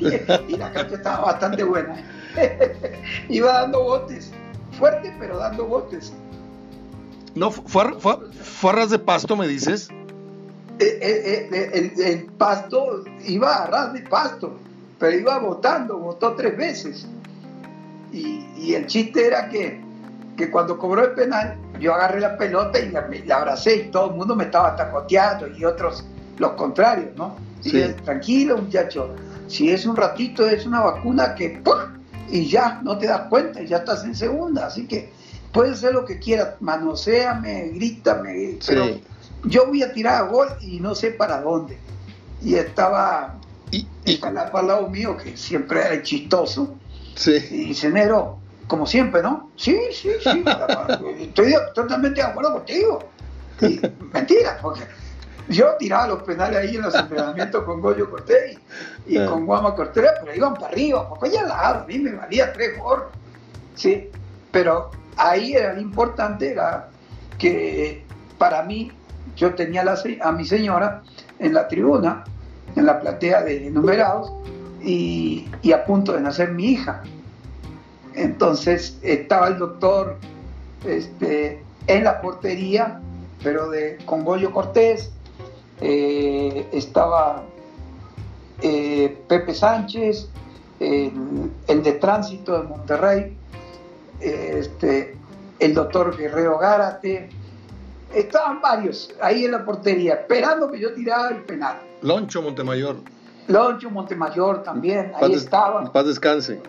y 0.48 0.56
la 0.58 0.70
cancha 0.70 0.96
estaba 0.96 1.24
bastante 1.24 1.64
buena. 1.64 1.96
iba 3.30 3.52
dando 3.52 3.82
botes. 3.84 4.34
Fuerte, 4.72 5.16
pero 5.18 5.38
dando 5.38 5.64
botes. 5.64 6.12
No, 7.36 7.50
fue, 7.50 7.84
fue, 8.00 8.86
de 8.86 8.98
pasto, 8.98 9.36
me 9.36 9.46
dices. 9.46 9.90
Eh, 10.78 10.98
eh, 11.02 11.48
eh, 11.52 11.92
el, 11.98 12.24
pasto 12.32 13.04
iba 13.26 13.62
a 13.62 13.66
ras 13.66 13.92
de 13.92 14.00
pasto, 14.00 14.56
pero 14.98 15.18
iba 15.18 15.38
votando, 15.38 15.98
votó 15.98 16.34
tres 16.34 16.56
veces. 16.56 17.06
Y, 18.10 18.72
el 18.72 18.86
chiste 18.86 19.26
era 19.26 19.50
que, 19.50 19.78
que, 20.38 20.50
cuando 20.50 20.78
cobró 20.78 21.04
el 21.04 21.12
penal, 21.12 21.58
yo 21.78 21.94
agarré 21.94 22.20
la 22.20 22.38
pelota 22.38 22.78
y 22.78 22.90
la, 22.90 23.36
abracé 23.36 23.76
y 23.76 23.90
todo 23.90 24.10
el 24.10 24.16
mundo 24.16 24.34
me 24.34 24.44
estaba 24.44 24.74
tacoteando 24.74 25.46
y 25.48 25.64
otros 25.66 26.06
los 26.38 26.52
contrarios, 26.52 27.14
¿no? 27.16 27.36
Y 27.62 27.82
tranquilo 28.04 28.56
muchacho, 28.56 29.14
si 29.48 29.70
es 29.70 29.84
un 29.84 29.96
ratito 29.96 30.46
es 30.46 30.64
una 30.64 30.80
vacuna 30.80 31.34
que 31.34 31.60
¡pum! 31.62 31.74
y 32.30 32.46
ya 32.48 32.80
no 32.82 32.96
te 32.96 33.06
das 33.06 33.22
cuenta 33.28 33.60
y 33.60 33.66
ya 33.66 33.78
estás 33.78 34.04
en 34.04 34.14
segunda, 34.14 34.66
así 34.66 34.86
que 34.86 35.10
puede 35.56 35.72
hacer 35.72 35.94
lo 35.94 36.04
que 36.04 36.18
quiera, 36.18 36.56
manoseame, 36.60 37.70
grítame, 37.74 38.58
pero 38.66 39.00
yo 39.44 39.66
voy 39.66 39.82
a 39.82 39.90
tirar 39.92 40.16
a 40.16 40.28
gol 40.28 40.48
y 40.60 40.80
no 40.80 40.94
sé 40.94 41.12
para 41.12 41.40
dónde. 41.40 41.78
Y 42.42 42.56
estaba 42.56 43.36
y, 43.70 43.88
y... 44.04 44.20
al 44.22 44.34
lado 44.34 44.88
mío, 44.88 45.16
que 45.16 45.34
siempre 45.34 45.80
era 45.80 46.02
chistoso, 46.02 46.74
sí. 47.14 47.42
y 47.50 47.64
dice, 47.68 47.88
Nero, 47.88 48.38
como 48.66 48.86
siempre, 48.86 49.22
¿no? 49.22 49.50
Sí, 49.56 49.78
sí, 49.92 50.10
sí, 50.22 50.44
estoy 51.20 51.54
totalmente 51.74 52.20
de 52.20 52.26
acuerdo 52.26 52.52
contigo. 52.52 52.98
Y, 53.62 53.80
mentira, 54.12 54.58
porque 54.60 54.82
yo 55.48 55.74
tiraba 55.78 56.08
los 56.08 56.22
penales 56.24 56.58
ahí 56.58 56.76
en 56.76 56.82
los 56.82 56.94
entrenamientos 56.94 57.64
con 57.64 57.80
Goyo 57.80 58.10
Cortés 58.10 58.58
y, 59.06 59.16
ah. 59.16 59.24
con 59.24 59.46
Guama 59.46 59.74
Cortés, 59.74 60.10
pero 60.20 60.34
iban 60.34 60.52
para 60.52 60.66
arriba, 60.66 61.08
porque 61.08 61.38
al 61.38 61.48
lado, 61.48 61.84
a 61.84 61.86
mí 61.86 61.98
me 61.98 62.12
valía 62.12 62.52
tres 62.52 62.78
por. 62.78 63.10
¿sí? 63.74 64.10
Pero 64.52 64.90
ahí 65.16 65.54
era 65.54 65.78
importante, 65.80 66.52
era 66.52 66.88
que 67.38 68.04
para 68.38 68.62
mí, 68.62 68.92
yo 69.36 69.54
tenía 69.54 69.84
a 70.22 70.32
mi 70.32 70.44
señora 70.44 71.02
en 71.38 71.52
la 71.52 71.68
tribuna, 71.68 72.24
en 72.74 72.86
la 72.86 73.00
platea 73.00 73.42
de 73.42 73.70
numerados, 73.70 74.32
y, 74.82 75.48
y 75.62 75.72
a 75.72 75.84
punto 75.84 76.12
de 76.12 76.20
nacer 76.20 76.52
mi 76.52 76.66
hija. 76.66 77.02
Entonces 78.14 78.98
estaba 79.02 79.48
el 79.48 79.58
doctor 79.58 80.16
este, 80.86 81.62
en 81.86 82.04
la 82.04 82.20
portería, 82.20 83.00
pero 83.42 83.68
de, 83.68 83.98
con 84.06 84.24
Goyo 84.24 84.52
Cortés, 84.52 85.12
eh, 85.80 86.66
estaba 86.72 87.42
eh, 88.62 89.18
Pepe 89.28 89.54
Sánchez, 89.54 90.28
el, 90.80 91.82
de 91.82 91.92
tránsito 91.92 92.60
de 92.60 92.68
Monterrey, 92.68 93.36
este, 94.28 95.16
el 95.58 95.74
doctor 95.74 96.16
Guerrero 96.16 96.58
Gárate, 96.58 97.28
estaban 98.14 98.60
varios 98.60 99.14
ahí 99.20 99.44
en 99.44 99.52
la 99.52 99.64
portería, 99.64 100.14
esperando 100.14 100.70
que 100.70 100.80
yo 100.80 100.92
tirara 100.94 101.28
el 101.36 101.42
penal. 101.42 101.76
Loncho 102.02 102.42
Montemayor. 102.42 102.96
Loncho 103.48 103.90
Montemayor 103.90 104.62
también, 104.62 105.12
ahí 105.20 105.34
estaba. 105.34 105.92
Paz 105.92 106.06
descanse. 106.06 106.60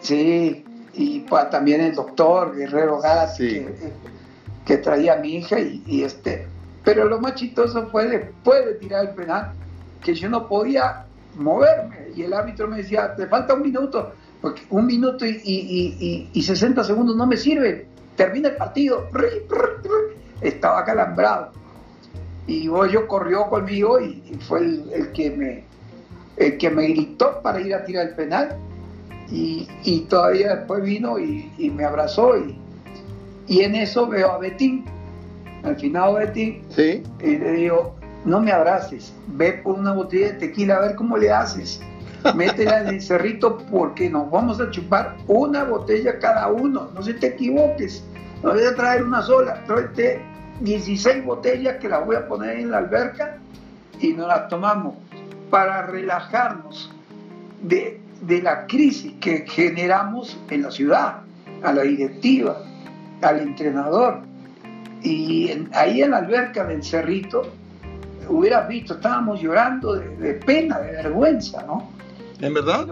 Sí, 0.00 0.64
y 0.94 1.20
también 1.50 1.80
el 1.80 1.94
doctor 1.94 2.56
Guerrero 2.56 3.00
Gárate, 3.00 3.92
que, 4.66 4.76
traía 4.78 5.14
a 5.14 5.16
mi 5.16 5.36
hija 5.36 5.58
y 5.58 6.02
este 6.02 6.46
pero 6.84 7.04
lo 7.06 7.20
más 7.20 7.34
chistoso 7.34 7.88
fue 7.88 8.06
después 8.06 8.64
de 8.64 8.74
tirar 8.74 9.08
el 9.08 9.14
penal, 9.14 9.52
que 10.02 10.14
yo 10.14 10.28
no 10.28 10.48
podía 10.48 11.04
moverme 11.36 12.08
y 12.16 12.22
el 12.22 12.32
árbitro 12.32 12.68
me 12.68 12.78
decía, 12.78 13.14
te 13.14 13.26
falta 13.26 13.54
un 13.54 13.62
minuto, 13.62 14.12
porque 14.40 14.62
un 14.70 14.86
minuto 14.86 15.26
y, 15.26 15.40
y, 15.44 16.28
y, 16.32 16.42
60 16.42 16.82
segundos 16.84 17.16
no 17.16 17.26
me 17.26 17.36
sirve, 17.36 17.86
termina 18.16 18.48
el 18.48 18.56
partido, 18.56 19.08
estaba 20.40 20.84
calambrado. 20.84 21.52
Y 22.46 22.64
yo 22.64 23.06
corrió 23.06 23.48
conmigo 23.48 24.00
y, 24.00 24.22
fue 24.48 24.60
el, 24.60 25.12
que 25.12 25.30
me, 25.30 25.64
el 26.36 26.58
que 26.58 26.70
me 26.70 26.88
gritó 26.88 27.40
para 27.42 27.60
ir 27.60 27.74
a 27.74 27.84
tirar 27.84 28.08
el 28.08 28.14
penal. 28.14 28.56
Y, 29.30 30.06
todavía 30.08 30.56
después 30.56 30.82
vino 30.82 31.18
y, 31.18 31.72
me 31.74 31.84
abrazó 31.84 32.36
y, 32.38 32.56
y 33.46 33.60
en 33.60 33.74
eso 33.74 34.06
veo 34.08 34.32
a 34.32 34.38
Betín 34.38 34.84
al 35.62 35.76
final 35.76 36.14
Betty, 36.14 36.62
¿Sí? 36.70 37.02
y 37.20 37.38
le 37.38 37.52
digo, 37.52 37.94
no 38.24 38.40
me 38.40 38.52
abraces, 38.52 39.12
ve 39.28 39.52
por 39.52 39.78
una 39.78 39.92
botella 39.92 40.28
de 40.28 40.32
tequila 40.34 40.76
a 40.76 40.80
ver 40.80 40.94
cómo 40.94 41.16
le 41.16 41.30
haces. 41.30 41.80
Métela 42.34 42.82
en 42.82 42.88
el 42.88 43.00
cerrito 43.02 43.58
porque 43.70 44.10
nos 44.10 44.30
vamos 44.30 44.60
a 44.60 44.70
chupar 44.70 45.16
una 45.26 45.64
botella 45.64 46.18
cada 46.18 46.48
uno, 46.48 46.90
no 46.94 47.02
se 47.02 47.14
te 47.14 47.28
equivoques. 47.28 48.04
No 48.42 48.52
voy 48.52 48.64
a 48.64 48.74
traer 48.74 49.04
una 49.04 49.22
sola, 49.22 49.62
tráete 49.66 50.22
16 50.60 51.24
botellas 51.24 51.76
que 51.76 51.88
las 51.88 52.04
voy 52.04 52.16
a 52.16 52.26
poner 52.26 52.58
en 52.58 52.70
la 52.70 52.78
alberca 52.78 53.38
y 53.98 54.12
nos 54.12 54.28
las 54.28 54.48
tomamos 54.48 54.94
para 55.50 55.86
relajarnos 55.86 56.90
de, 57.62 58.00
de 58.22 58.42
la 58.42 58.66
crisis 58.66 59.12
que 59.20 59.44
generamos 59.46 60.38
en 60.48 60.62
la 60.62 60.70
ciudad, 60.70 61.18
a 61.62 61.72
la 61.72 61.82
directiva, 61.82 62.62
al 63.22 63.40
entrenador, 63.40 64.22
y 65.02 65.50
ahí 65.72 66.02
en 66.02 66.10
la 66.10 66.18
alberca 66.18 66.64
del 66.64 66.82
cerrito, 66.82 67.42
hubieras 68.28 68.68
visto, 68.68 68.94
estábamos 68.94 69.40
llorando 69.40 69.94
de, 69.94 70.34
pena, 70.34 70.78
de 70.78 70.92
vergüenza, 70.92 71.62
¿no? 71.62 71.90
¿En 72.40 72.54
verdad? 72.54 72.86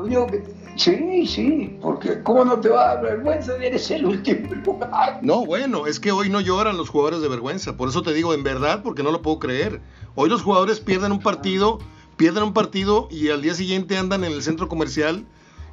sí, 0.77 1.27
sí, 1.27 1.79
porque 1.81 2.23
¿cómo 2.23 2.45
no 2.45 2.61
te 2.61 2.69
va 2.69 2.91
a 2.91 2.95
dar 2.95 3.03
vergüenza? 3.03 3.57
Eres 3.57 3.91
el 3.91 4.05
último 4.05 4.55
lugar. 4.55 5.21
No, 5.23 5.45
bueno, 5.47 5.87
es 5.87 5.99
que 5.99 6.13
hoy 6.13 6.29
no 6.29 6.41
lloran 6.41 6.77
los 6.77 6.91
jugadores 6.91 7.21
de 7.21 7.29
vergüenza, 7.29 7.77
por 7.77 7.89
eso 7.89 8.03
te 8.03 8.13
digo 8.13 8.35
en 8.35 8.43
verdad, 8.43 8.83
porque 8.83 9.03
no 9.03 9.11
lo 9.11 9.23
puedo 9.23 9.39
creer. 9.39 9.81
Hoy 10.15 10.29
los 10.29 10.43
jugadores 10.43 10.81
pierden 10.81 11.13
un 11.13 11.21
partido, 11.21 11.79
pierden 12.17 12.43
un 12.45 12.53
partido 12.53 13.09
y 13.11 13.31
al 13.31 13.41
día 13.41 13.55
siguiente 13.55 13.97
andan 13.97 14.25
en 14.25 14.33
el 14.33 14.43
centro 14.43 14.69
comercial 14.69 15.25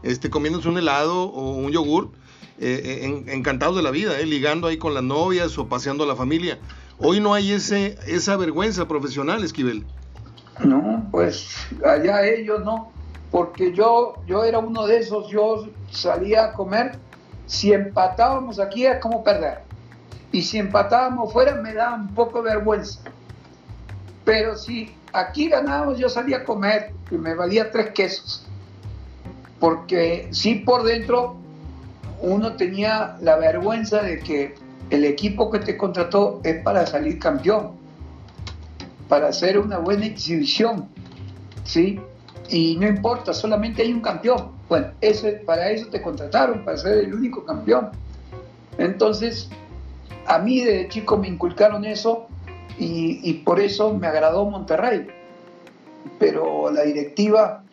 este, 0.04 0.30
comiéndose 0.30 0.70
un 0.70 0.78
helado 0.78 1.24
o 1.24 1.52
un 1.52 1.72
yogur 1.72 2.12
eh, 2.60 3.02
eh 3.04 3.34
encantados 3.34 3.76
de 3.76 3.82
la 3.82 3.92
vida, 3.92 4.20
eh, 4.20 4.26
ligando 4.26 4.68
ahí 4.68 4.78
con 4.78 4.94
las 4.94 5.04
novias 5.04 5.58
o 5.58 5.68
paseando 5.68 6.06
a 6.06 6.08
la 6.08 6.16
familia. 6.16 6.60
Hoy 7.00 7.20
no 7.20 7.34
hay 7.34 7.52
ese, 7.52 7.98
esa 8.08 8.38
vergüenza 8.38 8.88
profesional, 8.88 9.44
Esquivel. 9.44 9.84
No, 10.64 11.06
pues 11.12 11.58
allá 11.84 12.26
ellos 12.26 12.64
no, 12.64 12.94
porque 13.36 13.74
yo, 13.74 14.14
yo 14.26 14.46
era 14.46 14.60
uno 14.60 14.88
de 14.88 15.00
esos, 15.00 15.28
yo 15.28 15.68
salía 15.92 16.46
a 16.46 16.54
comer, 16.54 16.94
si 17.46 17.74
empatábamos 17.74 18.62
aquí 18.62 18.86
es 18.86 18.98
como 19.00 19.26
perder, 19.26 19.60
y 20.32 20.42
si 20.42 20.58
empatábamos 20.58 21.34
fuera 21.34 21.56
me 21.56 21.74
daba 21.74 21.96
un 21.96 22.14
poco 22.16 22.42
de 22.42 22.56
vergüenza, 22.56 23.02
pero 24.24 24.56
si 24.56 24.96
aquí 25.12 25.50
ganábamos 25.50 25.98
yo 25.98 26.08
salía 26.08 26.38
a 26.38 26.44
comer 26.46 26.94
y 27.12 27.16
me 27.16 27.36
valía 27.36 27.70
tres 27.72 27.90
quesos, 27.90 28.48
porque 29.60 30.30
sí 30.32 30.56
por 30.56 30.84
dentro 30.84 31.36
uno 32.22 32.56
tenía 32.56 33.18
la 33.20 33.36
vergüenza 33.36 34.02
de 34.02 34.20
que 34.20 34.56
el 34.92 35.04
equipo 35.04 35.52
que 35.52 35.60
te 35.60 35.76
contrató 35.76 36.40
es 36.46 36.64
para 36.64 36.88
salir 36.88 37.20
campeón, 37.20 37.74
para 39.10 39.28
hacer 39.28 39.60
una 39.60 39.80
buena 39.80 40.06
exhibición, 40.06 40.88
¿sí? 41.66 42.00
Y 42.50 42.76
no 42.78 42.88
importa, 42.88 43.34
solamente 43.34 43.82
hay 43.82 43.94
un 43.94 44.02
campeón. 44.02 44.52
Bueno, 44.70 44.88
eso, 45.02 45.28
para 45.46 45.70
eso 45.72 45.88
te 45.88 46.02
contrataron, 46.02 46.64
para 46.64 46.78
ser 46.78 47.00
el 47.00 47.14
único 47.14 47.44
campeón. 47.44 47.90
Entonces, 48.78 49.50
a 50.28 50.40
mí 50.40 50.62
de 50.62 50.88
chico 50.90 51.18
me 51.18 51.28
inculcaron 51.28 51.86
eso 51.86 52.28
y, 52.78 53.20
y 53.24 53.34
por 53.34 53.60
eso 53.60 53.94
me 53.94 54.08
agradó 54.08 54.46
Monterrey. 54.46 55.08
Pero 56.20 56.72
la 56.72 56.84
directiva, 56.84 57.64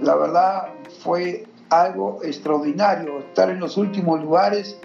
la 0.00 0.14
verdad, 0.14 0.68
fue 1.00 1.46
algo 1.68 2.20
extraordinario, 2.22 3.18
estar 3.18 3.50
en 3.50 3.60
los 3.60 3.76
últimos 3.76 4.20
lugares 4.20 4.78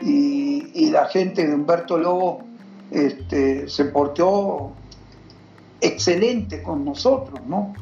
y, 0.00 0.90
la 0.90 1.06
gente 1.06 1.46
de 1.46 1.54
Humberto 1.54 1.98
Lobo 1.98 2.42
este, 2.90 3.68
se 3.68 3.86
portó 3.86 4.72
excelente 5.80 6.62
con 6.62 6.84
nosotros, 6.84 7.40
¿no? 7.48 7.74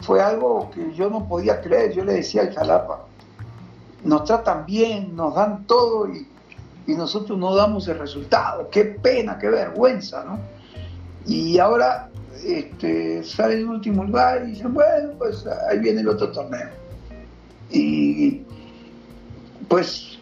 Fue 0.00 0.22
algo 0.22 0.70
que 0.70 0.92
yo 0.94 1.10
no 1.10 1.28
podía 1.28 1.60
creer, 1.60 1.92
yo 1.92 2.04
le 2.04 2.14
decía 2.14 2.42
al 2.42 2.54
Jalapa, 2.54 3.04
nos 4.04 4.24
tratan 4.24 4.64
bien, 4.64 5.14
nos 5.14 5.34
dan 5.34 5.66
todo 5.66 6.08
y, 6.08 6.26
nosotros 6.86 7.38
no 7.38 7.54
damos 7.54 7.86
el 7.86 8.00
resultado, 8.00 8.68
qué 8.68 8.84
pena, 8.84 9.38
qué 9.38 9.48
vergüenza, 9.48 10.24
¿no? 10.24 10.40
Y 11.24 11.56
ahora 11.60 12.10
este, 12.44 13.22
sale 13.22 13.60
en 13.60 13.68
último 13.68 14.02
lugar 14.02 14.42
y 14.44 14.50
dicen, 14.50 14.74
bueno, 14.74 15.12
pues 15.16 15.46
ahí 15.70 15.78
viene 15.78 16.00
el 16.00 16.08
otro 16.08 16.32
torneo. 16.32 16.68
Y 17.70 18.42
pues 19.68 20.18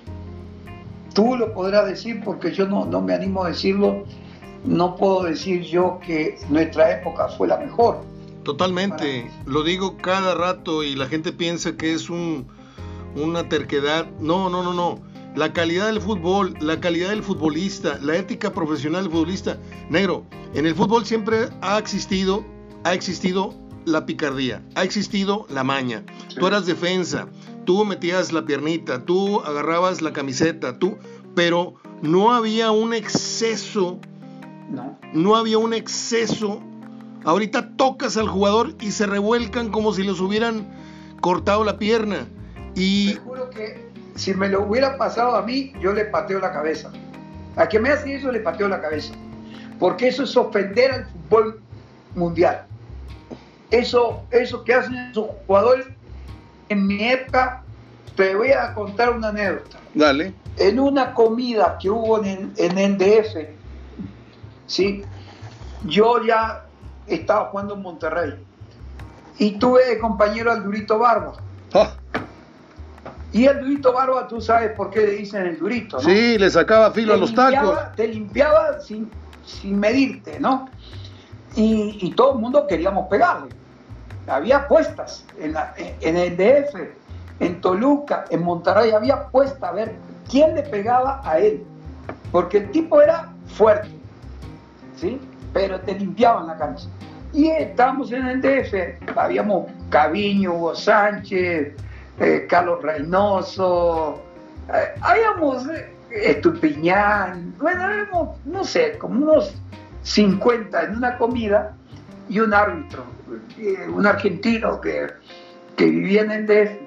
tú 1.14 1.36
lo 1.36 1.54
podrás 1.54 1.86
decir 1.86 2.22
porque 2.22 2.52
yo 2.52 2.66
no, 2.66 2.84
no 2.84 3.00
me 3.00 3.14
animo 3.14 3.44
a 3.44 3.48
decirlo. 3.48 4.04
No 4.64 4.94
puedo 4.96 5.22
decir 5.22 5.62
yo 5.62 5.98
que 6.04 6.38
nuestra 6.50 7.00
época 7.00 7.28
fue 7.28 7.48
la 7.48 7.56
mejor. 7.56 8.00
Totalmente, 8.48 9.30
lo 9.44 9.62
digo 9.62 9.98
cada 9.98 10.34
rato 10.34 10.82
y 10.82 10.96
la 10.96 11.06
gente 11.06 11.32
piensa 11.32 11.76
que 11.76 11.92
es 11.92 12.08
un, 12.08 12.46
una 13.14 13.46
terquedad. 13.46 14.10
No, 14.20 14.48
no, 14.48 14.62
no, 14.62 14.72
no. 14.72 15.02
La 15.36 15.52
calidad 15.52 15.88
del 15.88 16.00
fútbol, 16.00 16.54
la 16.58 16.80
calidad 16.80 17.10
del 17.10 17.22
futbolista, 17.22 17.98
la 18.00 18.16
ética 18.16 18.54
profesional 18.54 19.02
del 19.02 19.12
futbolista. 19.12 19.58
Negro, 19.90 20.24
en 20.54 20.64
el 20.64 20.74
fútbol 20.74 21.04
siempre 21.04 21.50
ha 21.60 21.76
existido, 21.76 22.42
ha 22.84 22.94
existido 22.94 23.54
la 23.84 24.06
picardía, 24.06 24.64
ha 24.76 24.82
existido 24.82 25.46
la 25.50 25.62
maña. 25.62 26.02
Tú 26.34 26.46
eras 26.46 26.64
defensa, 26.64 27.28
tú 27.66 27.84
metías 27.84 28.32
la 28.32 28.46
piernita, 28.46 29.04
tú 29.04 29.42
agarrabas 29.42 30.00
la 30.00 30.14
camiseta, 30.14 30.78
tú, 30.78 30.96
pero 31.34 31.74
no 32.00 32.32
había 32.32 32.70
un 32.70 32.94
exceso, 32.94 33.98
no, 34.70 34.98
no 35.12 35.36
había 35.36 35.58
un 35.58 35.74
exceso. 35.74 36.62
Ahorita 37.24 37.70
tocas 37.76 38.16
al 38.16 38.28
jugador 38.28 38.74
y 38.80 38.92
se 38.92 39.06
revuelcan 39.06 39.70
como 39.70 39.92
si 39.92 40.02
les 40.02 40.20
hubieran 40.20 40.66
cortado 41.20 41.64
la 41.64 41.78
pierna. 41.78 42.26
Y 42.74 43.14
Te 43.14 43.20
juro 43.20 43.50
que 43.50 43.88
si 44.14 44.34
me 44.34 44.48
lo 44.48 44.62
hubiera 44.62 44.96
pasado 44.96 45.36
a 45.36 45.42
mí, 45.42 45.72
yo 45.80 45.92
le 45.92 46.04
pateo 46.06 46.40
la 46.40 46.52
cabeza. 46.52 46.90
A 47.56 47.68
que 47.68 47.78
me 47.78 47.90
hace 47.90 48.14
eso 48.14 48.30
le 48.30 48.40
pateo 48.40 48.68
la 48.68 48.80
cabeza. 48.80 49.12
Porque 49.78 50.08
eso 50.08 50.24
es 50.24 50.36
ofender 50.36 50.90
al 50.92 51.06
fútbol 51.06 51.60
mundial. 52.14 52.66
Eso, 53.70 54.22
eso 54.30 54.64
que 54.64 54.74
hacen 54.74 54.96
esos 54.96 55.26
jugadores, 55.46 55.86
en 56.68 56.86
mi 56.86 57.04
época, 57.04 57.62
te 58.16 58.34
voy 58.34 58.52
a 58.52 58.74
contar 58.74 59.10
una 59.10 59.28
anécdota. 59.28 59.78
Dale. 59.94 60.32
En 60.56 60.80
una 60.80 61.14
comida 61.14 61.78
que 61.80 61.90
hubo 61.90 62.24
en, 62.24 62.52
en 62.56 62.78
el 62.78 62.98
DF, 62.98 63.36
¿sí? 64.66 65.02
yo 65.84 66.24
ya 66.24 66.64
estaba 67.14 67.46
jugando 67.46 67.74
en 67.74 67.82
Monterrey 67.82 68.34
y 69.38 69.52
tuve 69.58 69.86
de 69.86 69.98
compañero 69.98 70.50
al 70.52 70.64
Durito 70.64 70.98
Barba. 70.98 71.32
Ah, 71.74 71.92
Y 73.32 73.44
el 73.46 73.60
Durito 73.60 73.92
Barba, 73.92 74.26
tú 74.26 74.40
sabes 74.40 74.72
por 74.72 74.90
qué 74.90 75.00
le 75.00 75.10
dicen 75.12 75.46
el 75.46 75.58
Durito, 75.58 75.96
¿no? 75.98 76.02
sí, 76.02 76.38
le 76.38 76.50
sacaba 76.50 76.90
filo 76.90 77.12
a 77.12 77.16
Te 77.16 77.20
los 77.20 77.34
tacos. 77.34 77.52
limpiaba- 77.52 77.92
Te 77.94 78.08
limpiaba 78.08 78.80
sin, 78.80 79.10
sin 79.44 79.78
medirte, 79.78 80.40
¿no? 80.40 80.68
Y, 81.54 81.98
y 82.00 82.10
todo 82.12 82.34
el 82.34 82.38
mundo 82.40 82.66
queríamos 82.66 83.06
pegarle. 83.08 83.48
Había 84.26 84.58
apuestas 84.58 85.24
en, 85.38 85.52
la- 85.54 85.74
en 85.76 86.16
el 86.16 86.36
DF, 86.36 86.74
en 87.40 87.60
Toluca, 87.60 88.24
en 88.30 88.42
Monterrey, 88.42 88.90
había 88.92 89.14
apuestas 89.14 89.62
a 89.62 89.72
ver 89.72 89.94
quién 90.30 90.54
le 90.54 90.62
pegaba 90.62 91.20
a 91.24 91.38
él. 91.38 91.62
Porque 92.32 92.58
el 92.58 92.70
tipo 92.70 93.00
era 93.00 93.28
fuerte, 93.54 93.88
¿sí? 94.96 95.20
Pero 95.52 95.80
te 95.80 95.94
limpiaban 95.94 96.46
la 96.46 96.56
cancha. 96.56 96.86
Y 97.32 97.48
estábamos 97.48 98.10
en 98.12 98.26
el 98.26 98.40
DF, 98.40 99.16
habíamos 99.16 99.70
Caviño, 99.90 100.54
Hugo 100.54 100.74
Sánchez, 100.74 101.74
eh, 102.18 102.46
Carlos 102.48 102.82
Reynoso, 102.82 104.22
eh, 104.72 104.94
habíamos 105.00 105.66
eh, 105.68 105.90
Estupiñán, 106.10 107.54
bueno, 107.58 107.84
habíamos, 107.84 108.38
no 108.46 108.64
sé, 108.64 108.96
como 108.98 109.22
unos 109.22 109.54
50 110.02 110.84
en 110.84 110.96
una 110.96 111.18
comida 111.18 111.76
y 112.30 112.40
un 112.40 112.54
árbitro, 112.54 113.04
eh, 113.58 113.86
un 113.88 114.06
argentino 114.06 114.80
que, 114.80 115.08
que 115.76 115.84
vivía 115.84 116.22
en 116.22 116.30
el 116.30 116.46
DF 116.46 116.78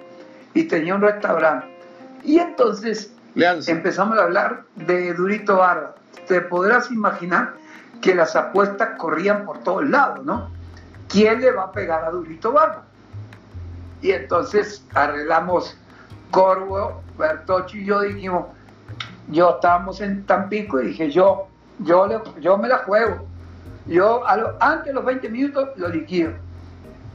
y 0.56 0.64
tenía 0.64 0.96
un 0.96 1.02
restaurante. 1.02 1.68
Y 2.24 2.40
entonces 2.40 3.14
Leanza. 3.36 3.72
empezamos 3.72 4.18
a 4.18 4.24
hablar 4.24 4.64
de 4.76 5.14
Durito 5.14 5.58
Barba. 5.58 5.96
Te 6.28 6.42
podrás 6.42 6.90
imaginar 6.92 7.54
que 8.02 8.16
las 8.16 8.36
apuestas 8.36 8.98
corrían 8.98 9.46
por 9.46 9.60
todos 9.60 9.88
lados, 9.88 10.26
¿no? 10.26 10.50
¿Quién 11.08 11.42
le 11.42 11.52
va 11.52 11.64
a 11.64 11.72
pegar 11.72 12.04
a 12.06 12.10
Durito 12.12 12.52
Barba? 12.52 12.84
Y 14.02 14.12
entonces 14.12 14.84
arreglamos 14.94 15.78
Corvo, 16.32 17.02
Bertocci 17.18 17.80
y 17.82 17.86
yo 17.86 18.02
dijimos, 18.02 18.46
yo 19.28 19.52
estábamos 19.56 20.02
en 20.02 20.26
Tampico 20.26 20.82
y 20.82 20.88
dije, 20.88 21.12
yo, 21.12 21.48
yo, 21.80 22.08
le- 22.08 22.22
yo 22.42 22.58
me 22.58 22.68
la 22.68 22.80
juego. 22.80 23.28
Yo 23.86 24.24
antes 24.60 24.86
de 24.86 24.94
los 24.94 25.06
20 25.06 25.30
minutos 25.30 25.70
lo 25.76 25.88
liquido. 25.90 26.32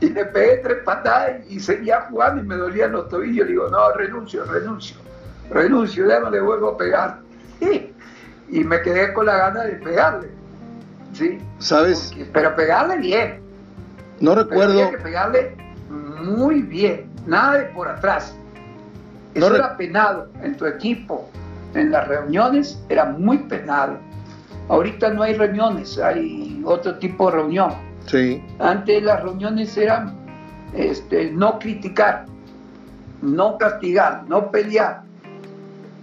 Y 0.00 0.10
le 0.10 0.26
pegué 0.26 0.58
tres 0.58 0.78
patadas 0.84 1.40
y 1.48 1.58
seguía 1.58 2.02
jugando 2.10 2.42
y 2.42 2.46
me 2.46 2.54
dolían 2.56 2.92
los 2.92 3.08
tobillos. 3.08 3.48
digo, 3.48 3.68
no, 3.70 3.92
renuncio, 3.92 4.44
renuncio, 4.44 4.96
renuncio, 5.50 6.06
ya 6.06 6.20
no 6.20 6.30
le 6.30 6.40
vuelvo 6.40 6.70
a 6.70 6.76
pegar. 6.76 7.18
Y 8.48 8.62
me 8.62 8.80
quedé 8.80 9.12
con 9.12 9.26
la 9.26 9.36
gana 9.38 9.62
de 9.62 9.72
pegarle. 9.72 10.30
¿Sí? 11.16 11.38
¿Sabes? 11.58 12.08
Porque- 12.14 12.30
pero 12.32 12.54
pegarle 12.56 12.96
bien. 12.98 13.40
No 14.20 14.32
Pero 14.34 14.44
recuerdo. 14.44 14.72
había 14.72 14.90
que 14.90 14.98
pegarle 14.98 15.56
muy 16.22 16.62
bien, 16.62 17.10
nada 17.26 17.58
de 17.58 17.64
por 17.66 17.88
atrás. 17.88 18.34
Eso 19.34 19.54
era 19.54 19.76
penado 19.76 20.28
en 20.42 20.56
tu 20.56 20.64
equipo. 20.66 21.28
En 21.74 21.90
las 21.90 22.08
reuniones 22.08 22.82
era 22.88 23.04
muy 23.04 23.36
penado. 23.38 23.98
Ahorita 24.68 25.10
no 25.10 25.22
hay 25.22 25.34
reuniones, 25.34 25.98
hay 25.98 26.62
otro 26.64 26.96
tipo 26.98 27.30
de 27.30 27.36
reunión. 27.36 27.70
Sí. 28.06 28.42
Antes 28.58 29.02
las 29.02 29.22
reuniones 29.22 29.76
eran 29.76 30.14
este, 30.72 31.30
no 31.32 31.58
criticar, 31.58 32.24
no 33.20 33.58
castigar, 33.58 34.24
no 34.28 34.50
pelear. 34.50 35.02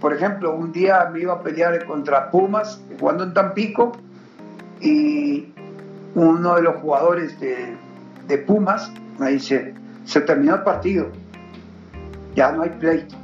Por 0.00 0.14
ejemplo, 0.14 0.54
un 0.54 0.70
día 0.72 1.08
me 1.12 1.20
iba 1.20 1.34
a 1.34 1.42
pelear 1.42 1.84
contra 1.86 2.30
Pumas, 2.30 2.80
jugando 3.00 3.24
en 3.24 3.34
Tampico, 3.34 3.92
y 4.84 5.52
uno 6.14 6.54
de 6.56 6.62
los 6.62 6.76
jugadores 6.76 7.40
de, 7.40 7.74
de 8.28 8.38
Pumas 8.38 8.92
me 9.18 9.30
dice, 9.30 9.74
se 10.04 10.20
terminó 10.20 10.56
el 10.56 10.62
partido, 10.62 11.08
ya 12.36 12.52
no 12.52 12.62
hay 12.62 12.70
pleito. 12.70 13.16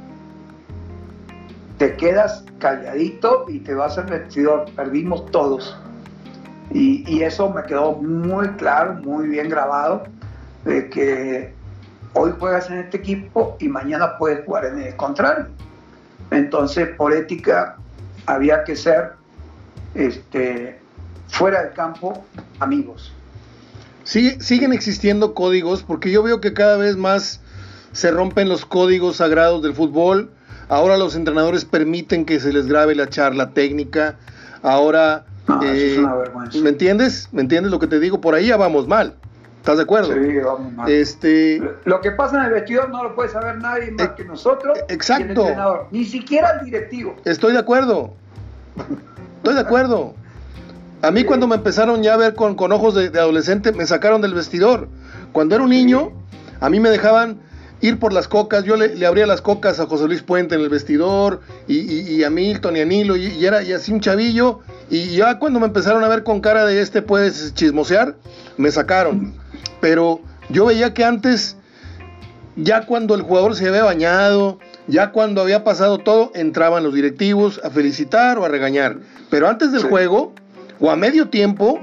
Te 1.77 1.95
quedas 1.95 2.43
calladito 2.59 3.45
y 3.47 3.59
te 3.59 3.73
vas 3.73 3.97
al 3.97 4.05
vestidor, 4.05 4.65
perdimos 4.75 5.25
todos. 5.31 5.77
Y, 6.71 7.03
y 7.07 7.23
eso 7.23 7.49
me 7.49 7.63
quedó 7.63 7.93
muy 7.93 8.47
claro, 8.51 8.95
muy 8.95 9.27
bien 9.27 9.49
grabado, 9.49 10.03
de 10.65 10.89
que 10.89 11.53
hoy 12.13 12.33
juegas 12.39 12.69
en 12.69 12.79
este 12.79 12.97
equipo 12.97 13.57
y 13.59 13.67
mañana 13.67 14.17
puedes 14.17 14.43
jugar 14.45 14.65
en 14.65 14.79
el 14.79 14.95
contrario. 14.95 15.47
Entonces, 16.31 16.89
por 16.95 17.13
ética, 17.13 17.77
había 18.25 18.63
que 18.63 18.75
ser 18.75 19.13
este, 19.95 20.80
fuera 21.31 21.63
del 21.63 21.73
campo 21.73 22.23
amigos. 22.59 23.11
Sigue- 24.03 24.39
siguen 24.41 24.73
existiendo 24.73 25.33
códigos 25.33 25.83
porque 25.83 26.11
yo 26.11 26.21
veo 26.23 26.41
que 26.41 26.53
cada 26.53 26.77
vez 26.77 26.97
más 26.97 27.39
se 27.93 28.11
rompen 28.11 28.49
los 28.49 28.65
códigos 28.65 29.17
sagrados 29.17 29.63
del 29.63 29.73
fútbol. 29.73 30.29
Ahora 30.69 30.97
los 30.97 31.15
entrenadores 31.15 31.65
permiten 31.65 32.25
que 32.25 32.39
se 32.39 32.53
les 32.53 32.67
grabe 32.67 32.95
la 32.95 33.07
charla 33.09 33.51
técnica. 33.51 34.15
Ahora, 34.61 35.25
No, 35.47 35.61
es 35.63 35.97
eh, 35.97 35.99
una 35.99 36.15
vergüenza. 36.15 36.59
¿me 36.59 36.69
entiendes? 36.69 37.29
¿Me 37.31 37.41
entiendes 37.41 37.71
lo 37.71 37.79
que 37.79 37.87
te 37.87 37.99
digo? 37.99 38.21
Por 38.21 38.35
ahí 38.35 38.47
ya 38.47 38.57
vamos 38.57 38.87
mal. 38.87 39.15
¿Estás 39.57 39.77
de 39.77 39.83
acuerdo? 39.83 40.13
Sí, 40.13 40.37
vamos 40.43 40.73
mal. 40.73 40.89
Este, 40.89 41.61
Lo 41.85 42.01
que 42.01 42.11
pasa 42.11 42.37
en 42.37 42.45
el 42.45 42.51
vestidor 42.51 42.89
no 42.89 43.03
lo 43.03 43.15
puede 43.15 43.29
saber 43.29 43.57
nadie 43.59 43.91
más 43.91 44.07
Eh, 44.07 44.11
que 44.17 44.25
nosotros 44.25 44.79
exacto. 44.89 45.21
y 45.21 45.25
el 45.31 45.37
entrenador, 45.37 45.87
ni 45.91 46.05
siquiera 46.05 46.51
el 46.59 46.65
directivo. 46.65 47.15
Estoy 47.25 47.53
de 47.53 47.59
acuerdo. 47.59 48.13
Estoy 49.37 49.53
de 49.55 49.59
acuerdo. 49.59 50.15
A 51.01 51.11
mí 51.11 51.23
cuando 51.23 51.47
me 51.47 51.55
empezaron 51.55 52.03
ya 52.03 52.13
a 52.13 52.17
ver 52.17 52.35
con, 52.35 52.55
con 52.55 52.71
ojos 52.71 52.93
de, 52.93 53.09
de 53.09 53.19
adolescente, 53.19 53.71
me 53.71 53.85
sacaron 53.85 54.21
del 54.21 54.33
vestidor. 54.33 54.87
Cuando 55.31 55.55
era 55.55 55.63
un 55.63 55.69
niño, 55.71 56.11
a 56.59 56.69
mí 56.69 56.79
me 56.79 56.89
dejaban 56.89 57.39
ir 57.81 57.97
por 57.97 58.13
las 58.13 58.27
cocas. 58.27 58.63
Yo 58.65 58.75
le, 58.75 58.95
le 58.95 59.05
abría 59.07 59.25
las 59.25 59.41
cocas 59.41 59.79
a 59.79 59.87
José 59.87 60.05
Luis 60.07 60.21
Puente 60.21 60.53
en 60.53 60.61
el 60.61 60.69
vestidor 60.69 61.41
y, 61.67 61.77
y- 61.79 62.15
y 62.17 62.23
a 62.23 62.29
Milton 62.29 62.77
y 62.77 62.81
a 62.81 62.85
Nilo 62.85 63.15
y, 63.15 63.25
y 63.27 63.45
era 63.45 63.63
y 63.63 63.73
así 63.73 63.91
un 63.91 63.99
chavillo. 63.99 64.59
Y 64.91 65.15
ya 65.15 65.39
cuando 65.39 65.59
me 65.59 65.65
empezaron 65.65 66.03
a 66.03 66.07
ver 66.07 66.23
con 66.23 66.39
cara 66.41 66.65
de 66.65 66.81
este 66.81 67.01
puedes 67.01 67.53
chismosear, 67.55 68.15
me 68.57 68.69
sacaron. 68.71 69.33
Pero 69.79 70.21
yo 70.49 70.65
veía 70.65 70.93
que 70.93 71.03
antes 71.03 71.55
ya 72.55 72.85
cuando 72.85 73.15
el 73.15 73.21
jugador 73.23 73.55
se 73.55 73.67
había 73.67 73.83
bañado, 73.83 74.59
ya 74.87 75.11
cuando 75.11 75.41
había 75.41 75.63
pasado 75.63 75.97
todo, 75.97 76.31
entraban 76.35 76.83
los 76.83 76.93
directivos 76.93 77.59
a 77.63 77.71
felicitar 77.71 78.37
o 78.37 78.45
a 78.45 78.49
regañar. 78.49 78.97
Pero 79.31 79.47
antes 79.47 79.71
del 79.71 79.81
Sí. 79.81 79.87
juego, 79.89 80.33
o 80.81 80.91
a 80.91 80.95
medio 80.97 81.29
tiempo, 81.29 81.79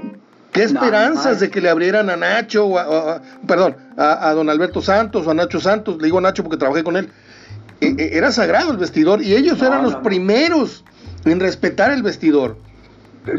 qué 0.51 0.63
esperanzas 0.63 1.39
de 1.39 1.49
que 1.49 1.61
le 1.61 1.69
abrieran 1.69 2.09
a 2.11 2.15
Nacho, 2.17 2.65
o 2.67 2.77
a- 2.77 2.87
o 2.87 3.09
a- 3.09 3.21
perdón, 3.47 3.75
a, 3.97 4.29
a 4.29 4.33
don 4.35 4.49
Alberto 4.49 4.81
Santos 4.81 5.25
o 5.25 5.31
a 5.31 5.33
Nacho 5.33 5.59
Santos, 5.59 5.97
le 5.97 6.05
digo 6.05 6.21
Nacho 6.21 6.43
porque 6.43 6.57
trabajé 6.57 6.83
con 6.83 6.97
él. 6.97 7.09
E- 7.81 7.95
e- 7.97 8.17
Era 8.17 8.31
sagrado 8.31 8.71
el 8.71 8.77
vestidor 8.77 9.21
y 9.23 9.33
ellos 9.35 9.59
No, 9.59 9.67
eran 9.67 9.83
los 9.83 9.93
no, 9.93 10.03
primeros 10.03 10.83
en 11.25 11.39
respetar 11.39 11.91
el 11.91 12.03
vestidor. 12.03 12.57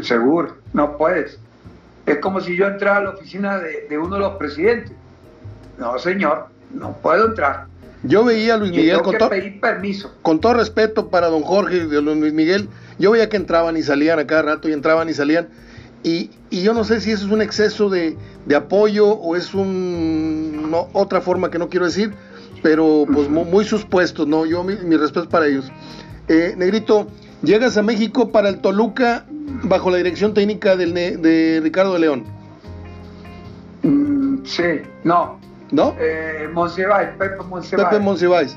Seguro, 0.01 0.57
no 0.73 0.97
puedes. 0.97 1.37
Es 2.05 2.17
como 2.17 2.39
si 2.41 2.55
yo 2.57 2.65
entrara 2.67 2.97
a 2.97 3.01
la 3.03 3.09
oficina 3.11 3.57
de, 3.59 3.87
de 3.89 3.97
uno 3.97 4.15
de 4.15 4.21
los 4.21 4.33
presidentes. 4.37 4.91
No, 5.77 5.97
señor, 5.99 6.47
no 6.73 6.93
puedo 6.93 7.27
entrar. 7.27 7.65
Yo 8.03 8.23
veía 8.25 8.55
a 8.55 8.57
Luis 8.57 8.71
Miguel 8.71 9.01
con, 9.01 9.17
to- 9.17 9.29
pedir 9.29 9.59
permiso. 9.59 10.11
con 10.23 10.39
todo 10.39 10.55
respeto 10.55 11.09
para 11.09 11.27
don 11.27 11.43
Jorge 11.43 11.77
y 11.77 11.79
don 11.81 12.05
Luis 12.19 12.33
Miguel, 12.33 12.67
yo 13.01 13.11
veía 13.11 13.27
que 13.27 13.35
entraban 13.37 13.75
y 13.75 13.83
salían 13.83 14.19
a 14.19 14.25
cada 14.27 14.43
rato 14.43 14.69
y 14.69 14.73
entraban 14.73 15.09
y 15.09 15.13
salían. 15.13 15.49
Y, 16.03 16.31
y 16.49 16.63
yo 16.63 16.73
no 16.73 16.83
sé 16.83 16.99
si 17.01 17.11
eso 17.11 17.25
es 17.25 17.31
un 17.31 17.41
exceso 17.41 17.89
de, 17.89 18.15
de 18.45 18.55
apoyo 18.55 19.07
o 19.09 19.35
es 19.35 19.53
un, 19.53 20.69
no, 20.71 20.87
otra 20.93 21.21
forma 21.21 21.51
que 21.51 21.59
no 21.59 21.69
quiero 21.69 21.85
decir, 21.85 22.13
pero 22.63 23.05
pues 23.13 23.29
mu- 23.29 23.45
muy, 23.45 23.65
sus 23.65 23.85
puestos, 23.85 24.25
¿no? 24.27 24.45
Yo 24.45 24.63
mi, 24.63 24.75
mi 24.77 24.95
respeto 24.97 25.29
para 25.29 25.45
ellos. 25.47 25.71
Eh, 26.27 26.55
Negrito, 26.57 27.07
llegas 27.43 27.77
a 27.77 27.83
México 27.83 28.31
para 28.31 28.49
el 28.49 28.59
Toluca 28.61 29.25
bajo 29.63 29.91
la 29.91 29.97
dirección 29.97 30.33
técnica 30.33 30.75
del 30.75 30.93
de 30.93 31.59
Ricardo 31.61 31.93
de 31.93 31.99
León, 31.99 32.23
Mm, 33.83 34.43
sí, 34.45 34.63
no. 35.03 35.39
¿no? 35.71 35.95
Eh, 35.99 36.47
Monsiváis, 36.53 37.09
Pepe 37.17 37.35
Monsiváis. 37.43 37.89
Pepe 37.89 37.99
Monsiváis. 38.03 38.55